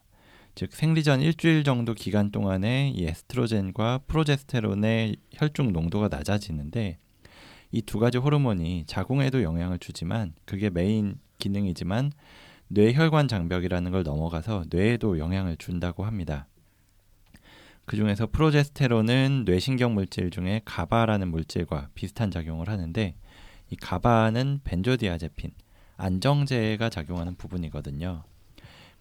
즉 0.55 0.73
생리 0.73 1.03
전 1.03 1.21
일주일 1.21 1.63
정도 1.63 1.93
기간 1.93 2.31
동안에 2.31 2.91
이 2.95 3.05
에스트로겐과 3.05 4.01
프로제스테론의 4.07 5.15
혈중 5.33 5.71
농도가 5.73 6.07
낮아지는데 6.09 6.97
이 7.73 7.81
두 7.83 7.99
가지 7.99 8.17
호르몬이 8.17 8.83
자궁에도 8.85 9.43
영향을 9.43 9.79
주지만 9.79 10.33
그게 10.45 10.69
메인 10.69 11.15
기능이지만 11.39 12.11
뇌혈관 12.67 13.27
장벽이라는 13.29 13.91
걸 13.91 14.03
넘어가서 14.03 14.65
뇌에도 14.69 15.17
영향을 15.19 15.55
준다고 15.57 16.03
합니다. 16.05 16.47
그 17.91 17.97
중에서 17.97 18.25
프로제스테론은 18.25 19.43
뇌신경 19.45 19.95
물질 19.95 20.29
중에 20.29 20.61
가바라는 20.63 21.27
물질과 21.27 21.89
비슷한 21.93 22.31
작용을 22.31 22.69
하는데 22.69 23.15
이 23.69 23.75
가바는 23.75 24.61
벤조디아제핀, 24.63 25.51
안정제가 25.97 26.87
작용하는 26.89 27.35
부분이거든요. 27.35 28.23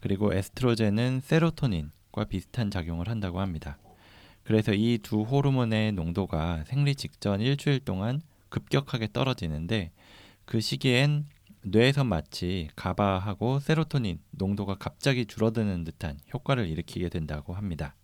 그리고 0.01 0.35
에스트로겐은 0.35 1.21
세로토닌과 1.21 2.25
비슷한 2.29 2.73
작용을 2.73 3.09
한다고 3.09 3.39
합니다. 3.39 3.79
그래서 4.43 4.73
이 4.75 4.99
두 5.01 5.23
호르몬의 5.23 5.93
농도가 5.93 6.65
생리 6.65 6.97
직전 6.97 7.41
일주일 7.41 7.79
동안 7.85 8.21
급격하게 8.49 9.11
떨어지는데 9.13 9.93
그 10.45 10.61
시기엔 10.61 11.29
뇌에서 11.63 12.03
마치 12.03 12.69
가바하고 12.75 13.61
세로토닌 13.61 14.19
농도가 14.33 14.75
갑자기 14.75 15.27
줄어드는 15.27 15.85
듯한 15.85 16.19
효과를 16.35 16.67
일으키게 16.69 17.09
된다고 17.09 17.55
합니다. 17.55 17.95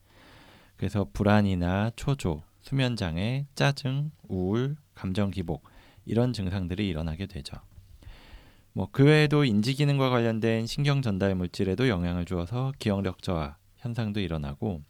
그래서 0.77 1.07
불안이나 1.13 1.91
초조, 1.97 2.43
수면 2.61 2.97
장애, 2.97 3.47
짜증, 3.55 4.11
우울, 4.29 4.77
감정 4.95 5.31
기복 5.31 5.65
이런 6.05 6.33
증상들이 6.33 6.89
일어나게 6.89 7.27
되죠. 7.27 7.57
뭐 8.73 8.89
그 8.93 9.05
외에도 9.05 9.45
인지 9.45 9.73
기능과 9.73 10.11
관련된 10.11 10.67
신경 10.67 11.01
전달 11.01 11.35
물질에도 11.35 11.89
영향을 11.89 12.25
주어서 12.25 12.73
기억력 12.79 13.23
저하 13.23 13.57
현상도 13.79 14.21
일어나고 14.21 14.83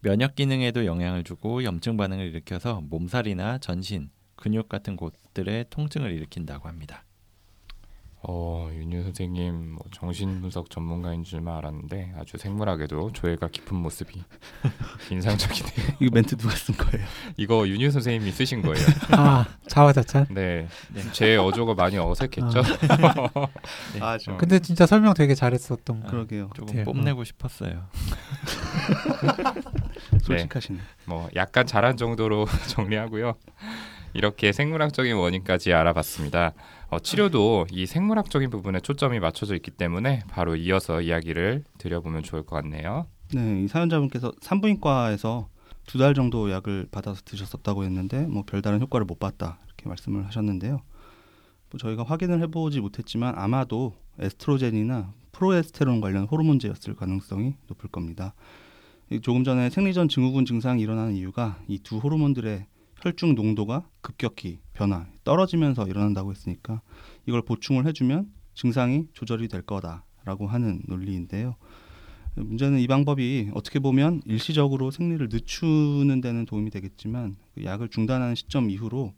면역 0.00 0.36
기능에도 0.36 0.86
영향을 0.86 1.24
주고 1.24 1.64
염증 1.64 1.96
반응을 1.96 2.26
일으켜서 2.26 2.80
몸살이나 2.82 3.58
전신, 3.58 4.10
근육 4.36 4.68
같은 4.68 4.96
곳들의 4.96 5.66
통증을 5.70 6.12
일으킨다고 6.12 6.68
합니다. 6.68 7.04
어, 8.28 8.68
윤유 8.72 9.04
선생님 9.04 9.74
뭐 9.74 9.84
정신분석 9.92 10.68
전문가인 10.68 11.22
줄만 11.22 11.58
알았는데 11.58 12.14
아주 12.18 12.36
생물학에도 12.38 13.12
조예가 13.12 13.48
깊은 13.48 13.76
모습이 13.76 14.20
인상적이네요. 15.12 15.96
이거 16.00 16.10
멘트 16.12 16.36
누가 16.36 16.52
쓴 16.56 16.74
거예요? 16.76 17.06
이거 17.36 17.68
윤유 17.68 17.92
선생님이 17.92 18.32
쓰신 18.32 18.62
거예요. 18.62 18.84
아 19.12 19.46
자화자찬. 19.68 20.26
네, 20.30 20.66
네. 20.92 21.02
제 21.12 21.36
어조가 21.36 21.74
많이 21.74 21.98
어색했죠. 21.98 22.62
네. 23.94 24.00
아, 24.00 24.18
저 24.18 24.32
어. 24.32 24.36
근데 24.36 24.58
진짜 24.58 24.86
설명 24.86 25.14
되게 25.14 25.36
잘했었던 25.36 26.00
거. 26.00 26.08
그러게요. 26.08 26.50
조금 26.56 26.66
같아요. 26.66 26.84
뽐내고 26.84 27.22
싶었어요. 27.22 27.84
솔직하시네. 30.22 30.80
뭐 31.04 31.28
약간 31.36 31.64
잘한 31.64 31.96
정도로 31.96 32.46
정리하고요. 32.70 33.34
이렇게 34.14 34.50
생물학적인 34.52 35.14
원인까지 35.14 35.72
알아봤습니다. 35.74 36.54
어, 36.88 36.98
치료도 37.00 37.66
이 37.72 37.84
생물학적인 37.86 38.48
부분에 38.50 38.80
초점이 38.80 39.18
맞춰져 39.18 39.54
있기 39.56 39.70
때문에 39.72 40.22
바로 40.28 40.54
이어서 40.56 41.00
이야기를 41.00 41.64
드려보면 41.78 42.22
좋을 42.22 42.44
것 42.44 42.56
같네요. 42.56 43.06
네, 43.34 43.62
이 43.64 43.68
사연자분께서 43.68 44.32
산부인과에서 44.40 45.48
두 45.86 45.98
달 45.98 46.14
정도 46.14 46.50
약을 46.50 46.88
받아서 46.90 47.22
드셨었다고 47.24 47.84
했는데 47.84 48.26
뭐 48.26 48.42
별다른 48.44 48.80
효과를 48.80 49.04
못 49.04 49.20
봤다 49.20 49.58
이렇게 49.66 49.88
말씀을 49.88 50.26
하셨는데요. 50.26 50.80
뭐 51.70 51.78
저희가 51.78 52.02
확인을 52.04 52.40
해보지 52.42 52.80
못했지만 52.80 53.34
아마도 53.36 53.94
에스트로겐이나 54.18 55.12
프로에스테론 55.32 56.00
관련 56.00 56.24
호르몬제였을 56.24 56.94
가능성이 56.96 57.54
높을 57.68 57.88
겁니다. 57.90 58.34
이 59.10 59.20
조금 59.20 59.44
전에 59.44 59.70
생리전 59.70 60.08
증후군 60.08 60.44
증상이 60.44 60.82
일어나는 60.82 61.14
이유가 61.14 61.58
이 61.68 61.78
두 61.78 61.98
호르몬들의 61.98 62.66
혈중 63.02 63.34
농도가 63.34 63.88
급격히 64.00 64.60
변화 64.72 65.06
떨어지면서 65.24 65.86
일어난다고 65.86 66.30
했으니까 66.30 66.80
이걸 67.26 67.42
보충을 67.42 67.86
해주면 67.86 68.32
증상이 68.54 69.08
조절이 69.12 69.48
될 69.48 69.62
거다라고 69.62 70.46
하는 70.46 70.82
논리인데요. 70.86 71.56
문제는 72.34 72.80
이 72.80 72.86
방법이 72.86 73.50
어떻게 73.54 73.78
보면 73.78 74.20
일시적으로 74.26 74.90
생리를 74.90 75.26
늦추는 75.30 76.20
데는 76.20 76.44
도움이 76.44 76.70
되겠지만 76.70 77.36
그 77.54 77.64
약을 77.64 77.88
중단하는 77.88 78.34
시점 78.34 78.68
이후로 78.68 79.14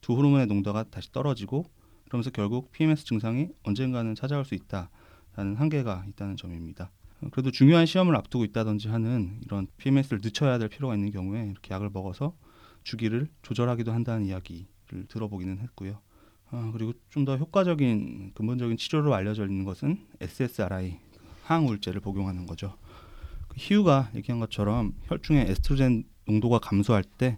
두 0.00 0.14
호르몬의 0.14 0.46
농도가 0.46 0.84
다시 0.84 1.12
떨어지고 1.12 1.66
그러면서 2.06 2.30
결국 2.30 2.72
PMS 2.72 3.04
증상이 3.04 3.48
언젠가는 3.62 4.14
찾아올 4.14 4.44
수 4.44 4.54
있다라는 4.54 5.56
한계가 5.56 6.04
있다는 6.08 6.36
점입니다. 6.36 6.90
그래도 7.30 7.50
중요한 7.50 7.86
시험을 7.86 8.16
앞두고 8.16 8.44
있다든지 8.44 8.88
하는 8.88 9.38
이런 9.44 9.66
PMS를 9.76 10.20
늦춰야 10.22 10.58
될 10.58 10.68
필요가 10.68 10.94
있는 10.94 11.10
경우에 11.10 11.46
이렇게 11.50 11.74
약을 11.74 11.90
먹어서 11.90 12.34
주기를 12.84 13.28
조절하기도 13.42 13.92
한다는 13.92 14.26
이야기를 14.26 15.06
들어보기는 15.08 15.58
했고요. 15.58 15.98
아, 16.50 16.70
그리고 16.72 16.92
좀 17.08 17.24
더 17.24 17.36
효과적인 17.36 18.32
근본적인 18.34 18.76
치료로 18.76 19.14
알려져 19.14 19.46
있는 19.46 19.64
것은 19.64 20.06
SSRI 20.20 20.98
항우울제를 21.44 22.00
복용하는 22.00 22.46
거죠. 22.46 22.76
그 23.48 23.56
희우가 23.58 24.10
얘기한 24.14 24.38
것처럼 24.40 24.94
혈중의 25.04 25.46
에스트로겐 25.50 26.04
농도가 26.26 26.58
감소할 26.58 27.04
때 27.04 27.36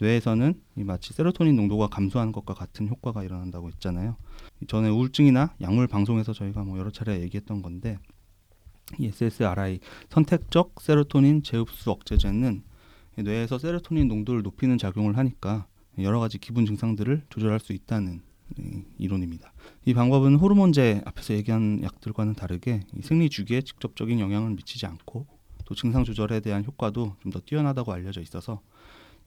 뇌에서는 0.00 0.60
이 0.76 0.84
마치 0.84 1.12
세로토닌 1.12 1.54
농도가 1.56 1.86
감소하는 1.86 2.32
것과 2.32 2.54
같은 2.54 2.88
효과가 2.88 3.22
일어난다고 3.22 3.68
했잖아요. 3.68 4.16
전에 4.66 4.88
우울증이나 4.88 5.54
약물 5.60 5.86
방송에서 5.86 6.32
저희가 6.32 6.64
뭐 6.64 6.78
여러 6.78 6.90
차례 6.90 7.20
얘기했던 7.20 7.62
건데 7.62 7.98
이 8.98 9.06
SSRI 9.06 9.80
선택적 10.10 10.80
세로토닌 10.80 11.42
재흡수 11.42 11.90
억제제는 11.90 12.64
뇌에서 13.16 13.58
세로토닌 13.58 14.08
농도를 14.08 14.42
높이는 14.42 14.76
작용을 14.78 15.16
하니까 15.16 15.66
여러 15.98 16.18
가지 16.18 16.38
기분 16.38 16.66
증상들을 16.66 17.26
조절할 17.30 17.60
수 17.60 17.72
있다는 17.72 18.22
이론입니다. 18.98 19.52
이 19.86 19.94
방법은 19.94 20.36
호르몬제 20.36 21.02
앞에서 21.04 21.34
얘기한 21.34 21.82
약들과는 21.82 22.34
다르게 22.34 22.80
생리 23.02 23.30
주기에 23.30 23.62
직접적인 23.62 24.20
영향을 24.20 24.50
미치지 24.50 24.86
않고 24.86 25.26
또 25.64 25.74
증상 25.74 26.04
조절에 26.04 26.40
대한 26.40 26.64
효과도 26.64 27.16
좀 27.20 27.32
더 27.32 27.40
뛰어나다고 27.40 27.92
알려져 27.92 28.20
있어서 28.20 28.60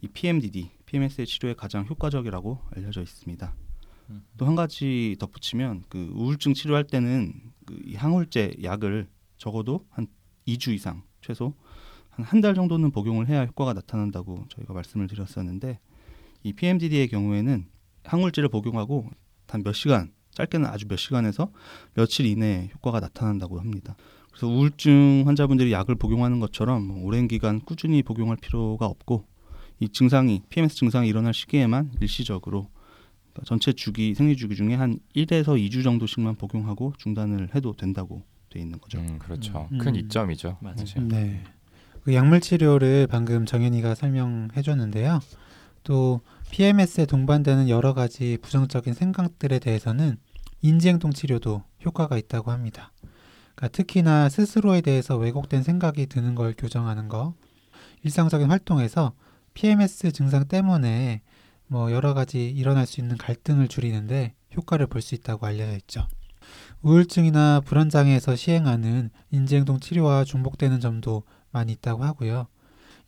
이 0.01 0.07
PMDD, 0.07 0.69
PMS의 0.85 1.25
치료에 1.25 1.55
가장 1.55 1.85
효과적이라고 1.87 2.59
알려져 2.75 3.01
있습니다. 3.01 3.55
또한 4.37 4.55
가지 4.55 5.15
덧붙이면 5.19 5.83
그 5.89 6.11
우울증 6.13 6.53
치료할 6.53 6.85
때는 6.85 7.33
그이 7.65 7.95
항우울제 7.95 8.57
약을 8.63 9.07
적어도 9.37 9.85
한 9.89 10.07
2주 10.47 10.73
이상 10.73 11.03
최소 11.21 11.53
한 12.17 12.25
한 12.25 12.41
달 12.41 12.55
정도는 12.55 12.91
복용을 12.91 13.27
해야 13.29 13.45
효과가 13.45 13.73
나타난다고 13.73 14.45
저희가 14.49 14.73
말씀을 14.73 15.07
드렸었는데 15.07 15.79
이 16.43 16.53
PMDD의 16.53 17.07
경우에는 17.09 17.65
항물질을 18.03 18.49
복용하고 18.49 19.09
단 19.45 19.63
몇 19.63 19.73
시간 19.73 20.11
짧게는 20.31 20.67
아주 20.67 20.87
몇 20.87 20.97
시간에서 20.97 21.51
며칠 21.95 22.25
이내에 22.25 22.69
효과가 22.75 22.99
나타난다고 22.99 23.59
합니다. 23.59 23.95
그래서 24.29 24.47
우울증 24.47 25.23
환자분들이 25.25 25.71
약을 25.71 25.95
복용하는 25.95 26.39
것처럼 26.39 26.83
뭐 26.87 27.03
오랜 27.05 27.27
기간 27.27 27.59
꾸준히 27.61 28.03
복용할 28.03 28.37
필요가 28.37 28.85
없고 28.85 29.25
이 29.79 29.89
증상이 29.89 30.41
PMS 30.49 30.75
증상이 30.75 31.07
일어날 31.09 31.33
시기에만 31.33 31.91
일시적으로 32.01 32.69
전체 33.45 33.73
주기 33.73 34.13
생리 34.15 34.35
주기 34.35 34.55
중에 34.55 34.73
한 34.75 34.99
1에서 35.15 35.57
2주 35.59 35.83
정도씩만 35.83 36.35
복용하고 36.35 36.93
중단을 36.97 37.53
해도 37.55 37.73
된다고 37.73 38.23
돼 38.49 38.59
있는 38.59 38.79
거죠. 38.79 38.99
음, 38.99 39.19
그렇죠. 39.19 39.67
음. 39.71 39.77
큰 39.79 39.95
이점이죠. 39.95 40.57
맞아요. 40.61 40.77
사실. 40.77 41.07
네. 41.07 41.43
그 42.07 42.13
약물 42.13 42.39
치료를 42.39 43.05
방금 43.07 43.45
정현이가 43.45 43.93
설명해 43.93 44.61
줬는데요. 44.61 45.19
또 45.83 46.21
PMS에 46.51 47.05
동반되는 47.05 47.67
여러 47.67 47.93
가지 47.93 48.37
부정적인 48.41 48.93
생각들에 48.93 49.59
대해서는 49.59 50.15
인지행동 50.61 51.11
치료도 51.11 51.65
효과가 51.83 52.17
있다고 52.17 52.51
합니다. 52.51 52.93
그러니까 53.55 53.75
특히나 53.75 54.29
스스로에 54.29 54.79
대해서 54.79 55.17
왜곡된 55.17 55.63
생각이 55.63 56.05
드는 56.05 56.33
걸 56.33 56.53
교정하는 56.57 57.09
거, 57.09 57.33
일상적인 58.03 58.49
활동에서 58.49 59.11
PMS 59.53 60.13
증상 60.13 60.47
때문에 60.47 61.23
뭐 61.67 61.91
여러 61.91 62.13
가지 62.13 62.49
일어날 62.49 62.87
수 62.87 63.01
있는 63.01 63.17
갈등을 63.17 63.67
줄이는데 63.67 64.33
효과를 64.55 64.87
볼 64.87 65.01
수 65.01 65.13
있다고 65.13 65.45
알려져 65.45 65.75
있죠. 65.75 66.07
우울증이나 66.83 67.59
불안장애에서 67.65 68.37
시행하는 68.37 69.09
인지행동 69.31 69.81
치료와 69.81 70.23
중복되는 70.23 70.79
점도 70.79 71.23
많이 71.57 71.73
있다고 71.73 72.03
하고요. 72.03 72.47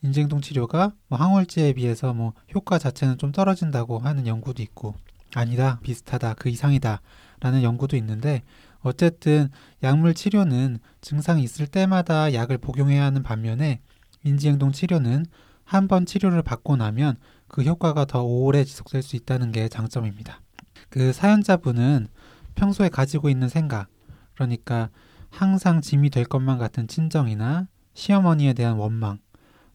인지행동 0.02 0.40
치료가 0.40 0.92
뭐 1.08 1.18
항월제에 1.18 1.74
비해서 1.74 2.12
뭐 2.12 2.32
효과 2.54 2.78
자체는 2.78 3.18
좀 3.18 3.32
떨어진다고 3.32 3.98
하는 3.98 4.26
연구도 4.26 4.62
있고 4.62 4.94
아니다 5.34 5.78
비슷하다 5.82 6.34
그 6.34 6.48
이상이다 6.48 7.00
라는 7.40 7.62
연구도 7.62 7.96
있는데 7.96 8.42
어쨌든 8.80 9.50
약물 9.82 10.14
치료는 10.14 10.78
증상이 11.00 11.42
있을 11.42 11.66
때마다 11.66 12.32
약을 12.32 12.58
복용해야 12.58 13.04
하는 13.04 13.22
반면에 13.22 13.80
인지행동 14.24 14.72
치료는 14.72 15.26
한 15.64 15.86
번 15.86 16.04
치료를 16.04 16.42
받고 16.42 16.74
나면 16.76 17.16
그 17.46 17.62
효과가 17.62 18.04
더 18.06 18.24
오래 18.24 18.64
지속될 18.64 19.02
수 19.02 19.14
있다는 19.14 19.52
게 19.52 19.68
장점입니다. 19.68 20.40
그 20.88 21.12
사연자분은 21.12 22.08
평소에 22.56 22.88
가지고 22.88 23.30
있는 23.30 23.48
생각, 23.48 23.86
그러니까 24.34 24.88
항상 25.30 25.80
짐이 25.80 26.10
될 26.10 26.24
것만 26.24 26.58
같은 26.58 26.88
친정이나 26.88 27.68
시어머니에 28.00 28.54
대한 28.54 28.76
원망, 28.76 29.18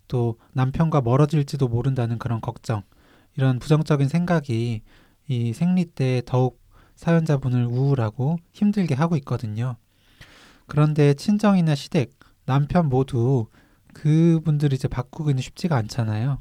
또 0.07 0.39
남편과 0.53 1.01
멀어질지도 1.01 1.67
모른다는 1.67 2.17
그런 2.17 2.41
걱정, 2.41 2.81
이런 3.37 3.59
부정적인 3.59 4.07
생각이 4.07 4.81
이 5.27 5.53
생리 5.53 5.85
때 5.85 6.21
더욱 6.25 6.59
사연자분을 6.95 7.65
우울하고 7.65 8.37
힘들게 8.51 8.95
하고 8.95 9.15
있거든요. 9.17 9.75
그런데 10.65 11.13
친정이나 11.13 11.75
시댁, 11.75 12.17
남편 12.45 12.89
모두 12.89 13.47
그분들을 13.93 14.73
이제 14.73 14.87
바꾸기는 14.87 15.41
쉽지가 15.41 15.75
않잖아요. 15.77 16.39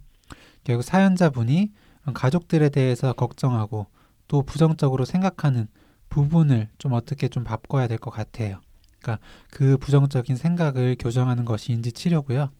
결국 0.64 0.82
사연자분이 0.82 1.72
가족들에 2.14 2.70
대해서 2.70 3.12
걱정하고 3.12 3.86
또 4.26 4.42
부정적으로 4.42 5.04
생각하는 5.04 5.68
부분을 6.08 6.68
좀 6.78 6.92
어떻게 6.94 7.28
좀 7.28 7.44
바꿔야 7.44 7.88
될 7.88 7.98
것 7.98 8.10
같아요. 8.10 8.60
그러니까 9.04 9.18
그 9.50 9.76
부정적인 9.76 10.36
생각을 10.36 10.96
교정하는 10.98 11.44
것이 11.44 11.72
인지 11.72 11.92
치료고요. 11.92 12.50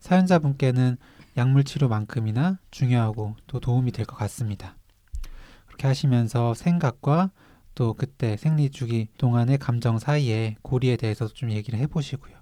사연자분께는 0.00 0.96
약물 1.36 1.64
치료만큼이나 1.64 2.58
중요하고 2.70 3.34
또 3.48 3.58
도움이 3.58 3.90
될 3.90 4.06
것 4.06 4.16
같습니다. 4.16 4.76
그렇게 5.66 5.88
하시면서 5.88 6.54
생각과 6.54 7.30
또 7.74 7.92
그때 7.92 8.36
생리 8.38 8.70
주기 8.70 9.08
동안의 9.18 9.58
감정 9.58 9.98
사이에 9.98 10.56
고리에 10.62 10.96
대해서 10.96 11.26
좀 11.26 11.50
얘기를 11.50 11.78
해보시고요. 11.80 12.34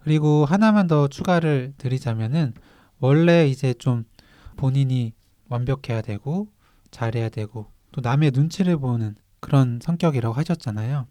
그리고 0.00 0.44
하나만 0.44 0.86
더 0.86 1.08
추가를 1.08 1.72
드리자면은 1.78 2.54
원래 3.00 3.48
이제 3.48 3.74
좀 3.74 4.04
본인이 4.56 5.12
완벽해야 5.48 6.02
되고 6.02 6.48
잘해야 6.90 7.30
되고 7.30 7.66
또 7.90 8.00
남의 8.00 8.30
눈치를 8.32 8.76
보는 8.76 9.16
그런 9.40 9.80
성격이라고 9.82 10.34
하셨잖아요. 10.34 11.06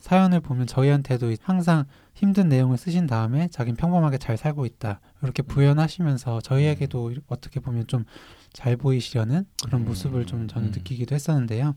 사연을 0.00 0.40
보면 0.40 0.66
저희한테도 0.66 1.34
항상 1.42 1.84
힘든 2.14 2.48
내용을 2.48 2.76
쓰신 2.76 3.06
다음에 3.06 3.48
자긴 3.48 3.76
평범하게 3.76 4.18
잘 4.18 4.36
살고 4.36 4.66
있다 4.66 5.00
이렇게 5.22 5.42
부연하시면서 5.42 6.40
저희에게도 6.40 7.14
어떻게 7.28 7.60
보면 7.60 7.86
좀 7.86 8.04
잘 8.52 8.76
보이시려는 8.76 9.44
그런 9.64 9.82
음, 9.82 9.86
모습을 9.86 10.26
좀 10.26 10.48
저는 10.48 10.68
음. 10.68 10.72
느끼기도 10.72 11.14
했었는데요. 11.14 11.76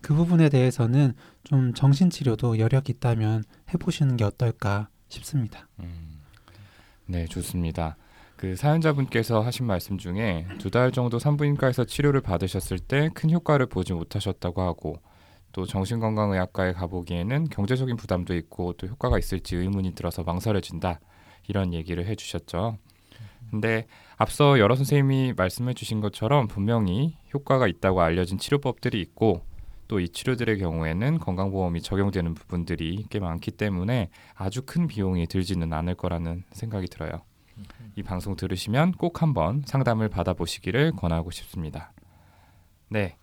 그 0.00 0.12
부분에 0.12 0.48
대해서는 0.48 1.14
좀 1.44 1.72
정신치료도 1.72 2.58
여력이 2.58 2.94
있다면 2.96 3.44
해보시는 3.72 4.16
게 4.16 4.24
어떨까 4.24 4.88
싶습니다. 5.08 5.68
음. 5.78 6.18
네, 7.06 7.26
좋습니다. 7.26 7.96
그 8.36 8.56
사연자분께서 8.56 9.40
하신 9.40 9.66
말씀 9.66 9.98
중에 9.98 10.46
두 10.58 10.70
달 10.70 10.90
정도 10.90 11.18
산부인과에서 11.20 11.84
치료를 11.84 12.22
받으셨을 12.22 12.80
때 12.80 13.08
큰 13.14 13.30
효과를 13.30 13.66
보지 13.66 13.92
못하셨다고 13.92 14.62
하고 14.62 15.00
또 15.52 15.66
정신건강의학과에 15.66 16.72
가보기에는 16.72 17.48
경제적인 17.48 17.96
부담도 17.96 18.34
있고 18.36 18.72
또 18.74 18.86
효과가 18.86 19.18
있을지 19.18 19.56
의문이 19.56 19.94
들어서 19.94 20.22
망설여진다 20.22 21.00
이런 21.48 21.74
얘기를 21.74 22.06
해주셨죠. 22.06 22.78
근데 23.50 23.86
앞서 24.16 24.58
여러 24.58 24.76
선생님이 24.76 25.34
말씀해 25.36 25.74
주신 25.74 26.00
것처럼 26.00 26.46
분명히 26.46 27.16
효과가 27.34 27.66
있다고 27.66 28.00
알려진 28.00 28.38
치료법들이 28.38 29.00
있고 29.00 29.42
또 29.90 29.98
이 29.98 30.08
치료들의 30.08 30.58
경우에는 30.58 31.18
건강보험이 31.18 31.82
적용되는 31.82 32.34
부분들이 32.34 33.04
꽤 33.10 33.18
많기 33.18 33.50
때문에 33.50 34.10
아주 34.36 34.62
큰 34.62 34.86
비용이 34.86 35.26
들지는 35.26 35.72
않을 35.72 35.96
거라는 35.96 36.44
생각이 36.52 36.86
들어요. 36.86 37.10
이 37.96 38.04
방송 38.04 38.36
들으시면 38.36 38.92
꼭 38.92 39.20
한번 39.20 39.64
상담을 39.66 40.08
받아보시기를 40.08 40.92
권하고 40.92 41.32
싶습니다. 41.32 41.92
네, 42.88 43.16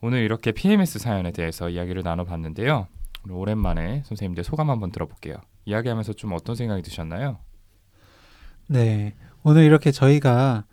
오늘 0.00 0.22
이렇게 0.22 0.52
PMS 0.52 0.98
사연에 1.00 1.32
대해서 1.32 1.68
이야기를 1.68 2.02
나눠봤는데요. 2.02 2.86
오랜만에 3.28 4.02
선생님들 4.06 4.44
소감 4.44 4.70
한번 4.70 4.92
들어볼게요. 4.92 5.36
이야기하면서 5.64 6.12
좀 6.12 6.32
어떤 6.32 6.54
생각이 6.54 6.82
드셨나요? 6.82 7.38
네. 8.68 9.14
오늘 9.42 9.64
이렇게 9.64 9.90
저희가 9.90 10.64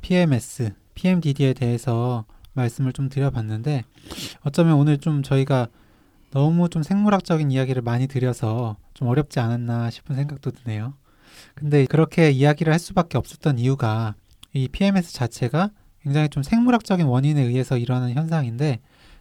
PMS, 0.00 0.72
PMDD에 0.94 1.52
대해서 1.52 2.24
말씀을 2.54 2.92
좀 2.92 3.08
드려봤는데 3.08 3.84
어쩌면 4.40 4.74
오늘 4.74 4.98
좀 4.98 5.22
저희가 5.22 5.68
너무 6.30 6.68
좀 6.68 6.82
생물학적인 6.82 7.50
이야기를 7.50 7.82
많이 7.82 8.06
드려서 8.06 8.76
좀 8.94 9.08
어렵지 9.08 9.40
않았나 9.40 9.90
싶은 9.90 10.16
생각도 10.16 10.52
드네요. 10.52 10.94
근데 11.54 11.84
그렇게 11.86 12.30
이야기를 12.30 12.72
할 12.72 12.78
수밖에 12.78 13.18
없었던 13.18 13.58
이유가 13.58 14.14
이 14.52 14.68
PMS 14.68 15.12
자체가 15.12 15.70
굉장히 16.02 16.28
좀 16.28 16.42
생물학적인 16.42 17.06
원인에 17.06 17.42
의해서 17.42 17.76
일어나는 17.76 18.14
현상인데 18.14 18.80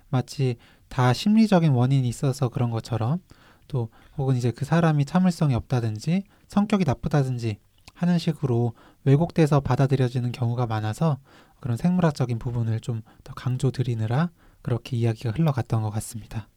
마치 0.10 0.56
다 0.88 1.14
심리적인 1.14 1.72
원인이 1.72 2.08
있어서 2.08 2.50
그런 2.50 2.72
것처럼 2.72 3.20
또 3.68 3.90
혹은 4.18 4.36
이제 4.36 4.52
그 4.52 4.66
사람이 4.66 5.06
참을성이 5.06 5.54
없다든지 5.56 6.24
성격이 6.48 6.84
나쁘다든지 6.86 7.58
하는 7.94 8.18
식으로 8.18 8.74
왜곡돼서 9.04 9.60
받아들여지는 9.60 10.32
경우가 10.32 10.66
많아서 10.68 11.20
그런 11.60 11.76
생물학적인 11.78 12.40
부분을 12.40 12.80
좀 12.80 13.02
더 13.24 13.34
강조 13.34 13.70
드리느라 13.72 14.32
그렇게 14.62 14.96
이야기가 14.98 15.32
흘러갔던 15.32 15.82
것 15.82 15.90
같습니다. 15.92 16.48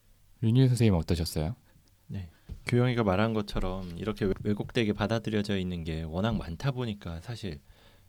윤희 0.42 0.68
선생님 0.68 0.94
어떠셨어요? 0.94 1.54
교영이가 2.66 3.02
말한 3.02 3.32
것처럼 3.34 3.90
이렇게 3.96 4.24
왜- 4.24 4.34
왜곡되게 4.44 4.92
받아들여져 4.92 5.58
있는 5.58 5.82
게 5.82 6.02
워낙 6.04 6.36
많다 6.36 6.70
보니까 6.70 7.20
사실 7.20 7.58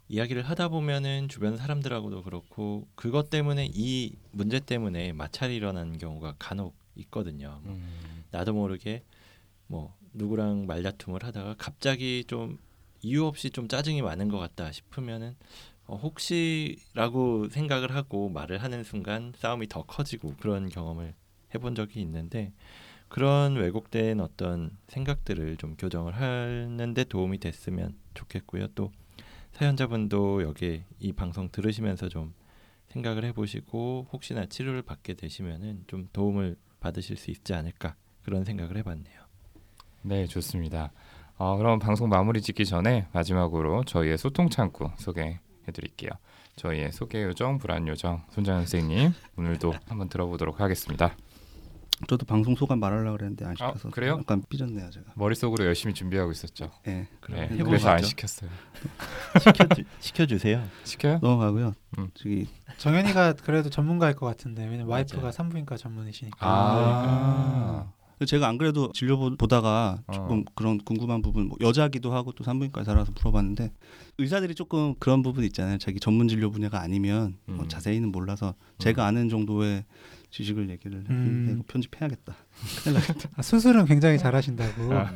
이야기를 0.09 0.43
하다 0.43 0.67
보면은 0.69 1.27
주변 1.29 1.57
사람들하고도 1.57 2.23
그렇고 2.23 2.87
그것 2.95 3.29
때문에 3.29 3.69
이 3.73 4.15
문제 4.31 4.59
때문에 4.59 5.13
마찰이 5.13 5.55
일어나는 5.55 5.97
경우가 5.97 6.35
간혹 6.39 6.75
있거든요. 6.95 7.61
나도 8.31 8.53
모르게 8.53 9.03
뭐 9.67 9.95
누구랑 10.13 10.67
말다툼을 10.67 11.23
하다가 11.23 11.55
갑자기 11.57 12.23
좀 12.27 12.59
이유 13.01 13.25
없이 13.25 13.49
좀 13.49 13.67
짜증이 13.67 14.01
많은 14.01 14.29
것 14.29 14.37
같다 14.37 14.71
싶으면은 14.71 15.35
어, 15.85 15.97
혹시라고 15.97 17.49
생각을 17.49 17.93
하고 17.93 18.29
말을 18.29 18.59
하는 18.59 18.83
순간 18.83 19.33
싸움이 19.37 19.67
더 19.67 19.83
커지고 19.83 20.35
그런 20.39 20.69
경험을 20.69 21.13
해본 21.53 21.75
적이 21.75 22.01
있는데 22.01 22.53
그런 23.09 23.55
왜곡된 23.55 24.19
어떤 24.21 24.71
생각들을 24.87 25.57
좀 25.57 25.75
교정을 25.75 26.15
하는데 26.15 27.03
도움이 27.03 27.39
됐으면 27.39 27.95
좋겠고요. 28.13 28.67
또 28.75 28.91
사연자분도 29.53 30.43
여기 30.43 30.83
이 30.99 31.13
방송 31.13 31.49
들으시면서 31.49 32.09
좀 32.09 32.33
생각을 32.87 33.23
해보시고 33.25 34.07
혹시나 34.11 34.45
치료를 34.45 34.81
받게 34.81 35.13
되시면은 35.13 35.85
좀 35.87 36.09
도움을 36.11 36.57
받으실 36.79 37.17
수 37.17 37.31
있지 37.31 37.53
않을까 37.53 37.95
그런 38.23 38.43
생각을 38.43 38.77
해봤네요. 38.77 39.21
네, 40.01 40.25
좋습니다. 40.25 40.91
어, 41.37 41.57
그럼 41.57 41.79
방송 41.79 42.09
마무리 42.09 42.41
짓기 42.41 42.65
전에 42.65 43.07
마지막으로 43.13 43.83
저희의 43.85 44.17
소통 44.17 44.49
창구 44.49 44.91
소개해 44.97 45.39
드릴게요. 45.71 46.11
저희의 46.55 46.91
소개 46.91 47.23
요정, 47.23 47.57
불안 47.57 47.87
요정 47.87 48.23
손정현 48.31 48.65
선생님 48.65 49.11
오늘도 49.37 49.73
한번 49.87 50.09
들어보도록 50.09 50.59
하겠습니다. 50.59 51.15
저도 52.07 52.25
방송 52.25 52.55
소감 52.55 52.79
말하려고 52.79 53.17
그랬는데 53.17 53.45
안 53.45 53.55
시켜서 53.55 53.87
아, 53.87 53.91
그래요? 53.91 54.17
약간 54.19 54.43
삐졌네요 54.49 54.89
제가. 54.89 55.05
머릿속으로 55.15 55.65
열심히 55.65 55.93
준비하고 55.93 56.31
있었죠. 56.31 56.71
예. 56.87 56.91
네, 56.91 57.07
그럼 57.21 57.47
그래서 57.65 57.89
안. 57.89 58.01
시켰어요. 58.03 58.49
시켜주, 59.39 59.83
시켜주세요. 59.99 60.63
시켜요? 60.83 61.19
넘어가고요. 61.21 61.73
음. 61.97 62.09
저기 62.13 62.47
정현이가 62.77 63.33
그래도 63.43 63.69
전문가일 63.69 64.15
것 64.15 64.25
같은데 64.25 64.63
왜냐면 64.65 64.87
와이프가 64.87 65.21
맞아요. 65.21 65.31
산부인과 65.31 65.77
전문이시니까. 65.77 66.37
아, 66.41 67.91
제가 68.25 68.47
안 68.47 68.57
그래도 68.57 68.91
진료 68.93 69.17
보- 69.17 69.35
보다가 69.35 69.97
어. 70.07 70.11
조금 70.13 70.45
그런 70.55 70.77
궁금한 70.79 71.21
부분 71.21 71.47
뭐 71.49 71.57
여자기도 71.61 72.13
하고 72.13 72.31
또 72.31 72.43
산부인과에 72.43 72.83
살아서 72.85 73.11
물어봤는데 73.15 73.71
의사들이 74.17 74.55
조금 74.55 74.95
그런 74.99 75.21
부분 75.23 75.43
있잖아요. 75.45 75.77
자기 75.77 75.99
전문 75.99 76.27
진료 76.27 76.49
분야가 76.51 76.79
아니면 76.79 77.37
뭐 77.45 77.63
음. 77.65 77.67
자세히는 77.67 78.11
몰라서 78.11 78.53
제가 78.77 79.05
아는 79.05 79.29
정도의 79.29 79.83
지식을 80.33 80.69
얘기를 80.69 80.97
음. 80.97 81.05
했는데 81.09 81.53
이거 81.53 81.63
편집해야겠다. 81.67 82.35
큰일 82.83 82.95
나겠다. 82.95 83.29
아, 83.35 83.41
수술은 83.41 83.85
굉장히 83.85 84.17
잘하신다고. 84.17 84.93
아. 84.93 85.13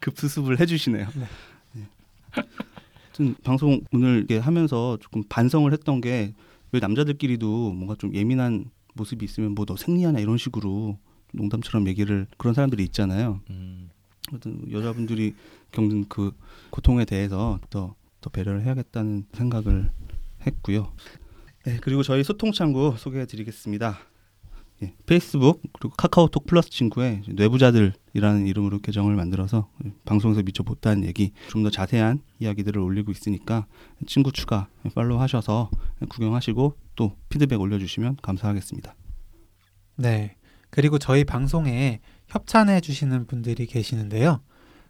급수습을 0.00 0.60
해주시네요. 0.60 1.08
네. 1.14 1.26
네. 1.72 1.88
하여튼 2.30 3.34
방송 3.42 3.80
오늘 3.92 4.18
이렇게 4.18 4.38
하면서 4.38 4.96
조금 5.00 5.22
반성을 5.28 5.70
했던 5.72 6.00
게 6.00 6.34
왜 6.72 6.80
남자들끼리도 6.80 7.72
뭔가 7.72 7.94
좀 7.94 8.14
예민한 8.14 8.64
모습이 8.94 9.24
있으면 9.24 9.54
뭐 9.54 9.66
너 9.66 9.76
생리하냐 9.76 10.18
이런 10.18 10.38
식으로 10.38 10.98
농담처럼 11.32 11.86
얘기를 11.86 12.26
그런 12.38 12.54
사람들이 12.54 12.82
있잖아요. 12.84 13.40
음, 13.50 13.90
아무튼 14.30 14.70
여자분들이 14.70 15.34
겪는 15.70 16.06
그 16.08 16.32
고통에 16.70 17.04
대해서 17.04 17.60
더, 17.70 17.94
더 18.20 18.30
배려를 18.30 18.62
해야겠다는 18.62 19.26
생각을 19.32 19.90
했고요. 20.46 20.92
네, 21.64 21.78
그리고 21.80 22.02
저희 22.02 22.24
소통 22.24 22.52
창구 22.52 22.96
소개해 22.98 23.26
드리겠습니다. 23.26 23.98
예, 24.82 24.94
페이스북 25.06 25.62
그리고 25.78 25.94
카카오톡 25.96 26.46
플러스 26.46 26.70
친구에 26.70 27.22
뇌부자들이라는 27.28 28.46
이름으로 28.46 28.80
계정을 28.80 29.14
만들어서 29.14 29.68
방송에서 30.04 30.42
미처 30.42 30.62
못한 30.62 31.04
얘기 31.04 31.32
좀 31.48 31.62
더 31.62 31.70
자세한 31.70 32.20
이야기들을 32.40 32.80
올리고 32.80 33.12
있으니까 33.12 33.66
친구 34.06 34.32
추가 34.32 34.68
팔로우 34.94 35.20
하셔서 35.20 35.70
구경하시고 36.08 36.76
또 36.96 37.16
피드백 37.28 37.60
올려주시면 37.60 38.16
감사하겠습니다. 38.22 38.94
네. 39.96 40.36
그리고 40.70 40.98
저희 40.98 41.22
방송에 41.24 42.00
협찬해 42.28 42.80
주시는 42.80 43.26
분들이 43.26 43.66
계시는데요. 43.66 44.40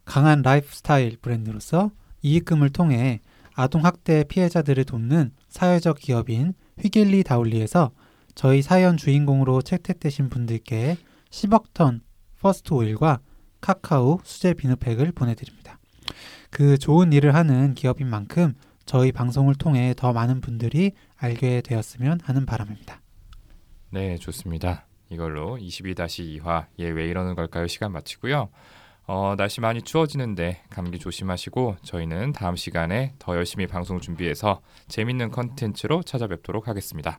강한 0.04 0.40
라이프스타일 0.42 1.18
브랜드로서 1.20 1.90
이익금을 2.22 2.70
통해 2.70 3.20
아동 3.54 3.84
학대 3.84 4.24
피해자들을 4.24 4.84
돕는 4.84 5.32
사회적 5.48 5.98
기업인 5.98 6.54
휘길리 6.80 7.22
다울리에서 7.24 7.90
저희 8.34 8.62
사연 8.62 8.96
주인공으로 8.96 9.62
채택되신 9.62 10.28
분들께 10.28 10.96
10억 11.30 11.74
턴 11.74 12.00
퍼스트 12.40 12.74
오일과 12.74 13.20
카카오 13.60 14.20
수제 14.24 14.54
비누팩을 14.54 15.12
보내드립니다. 15.12 15.78
그 16.50 16.76
좋은 16.76 17.12
일을 17.12 17.34
하는 17.34 17.74
기업인 17.74 18.08
만큼 18.08 18.54
저희 18.84 19.12
방송을 19.12 19.54
통해 19.54 19.94
더 19.96 20.12
많은 20.12 20.40
분들이 20.40 20.92
알게 21.16 21.62
되었으면 21.62 22.20
하는 22.22 22.44
바람입니다. 22.44 23.00
네, 23.90 24.16
좋습니다. 24.16 24.86
이걸로 25.08 25.56
22-2화 25.58 26.66
얘왜 26.80 27.06
이러는 27.06 27.34
걸까요? 27.34 27.66
시간 27.68 27.92
마치고요. 27.92 28.48
어, 29.06 29.34
날씨 29.36 29.60
많이 29.60 29.82
추워지는데 29.82 30.62
감기 30.70 30.98
조심하시고 30.98 31.76
저희는 31.82 32.32
다음 32.32 32.56
시간에 32.56 33.14
더 33.18 33.36
열심히 33.36 33.66
방송 33.66 34.00
준비해서 34.00 34.60
재밌는 34.88 35.30
컨텐츠로 35.30 36.02
찾아뵙도록 36.02 36.68
하겠습니다. 36.68 37.18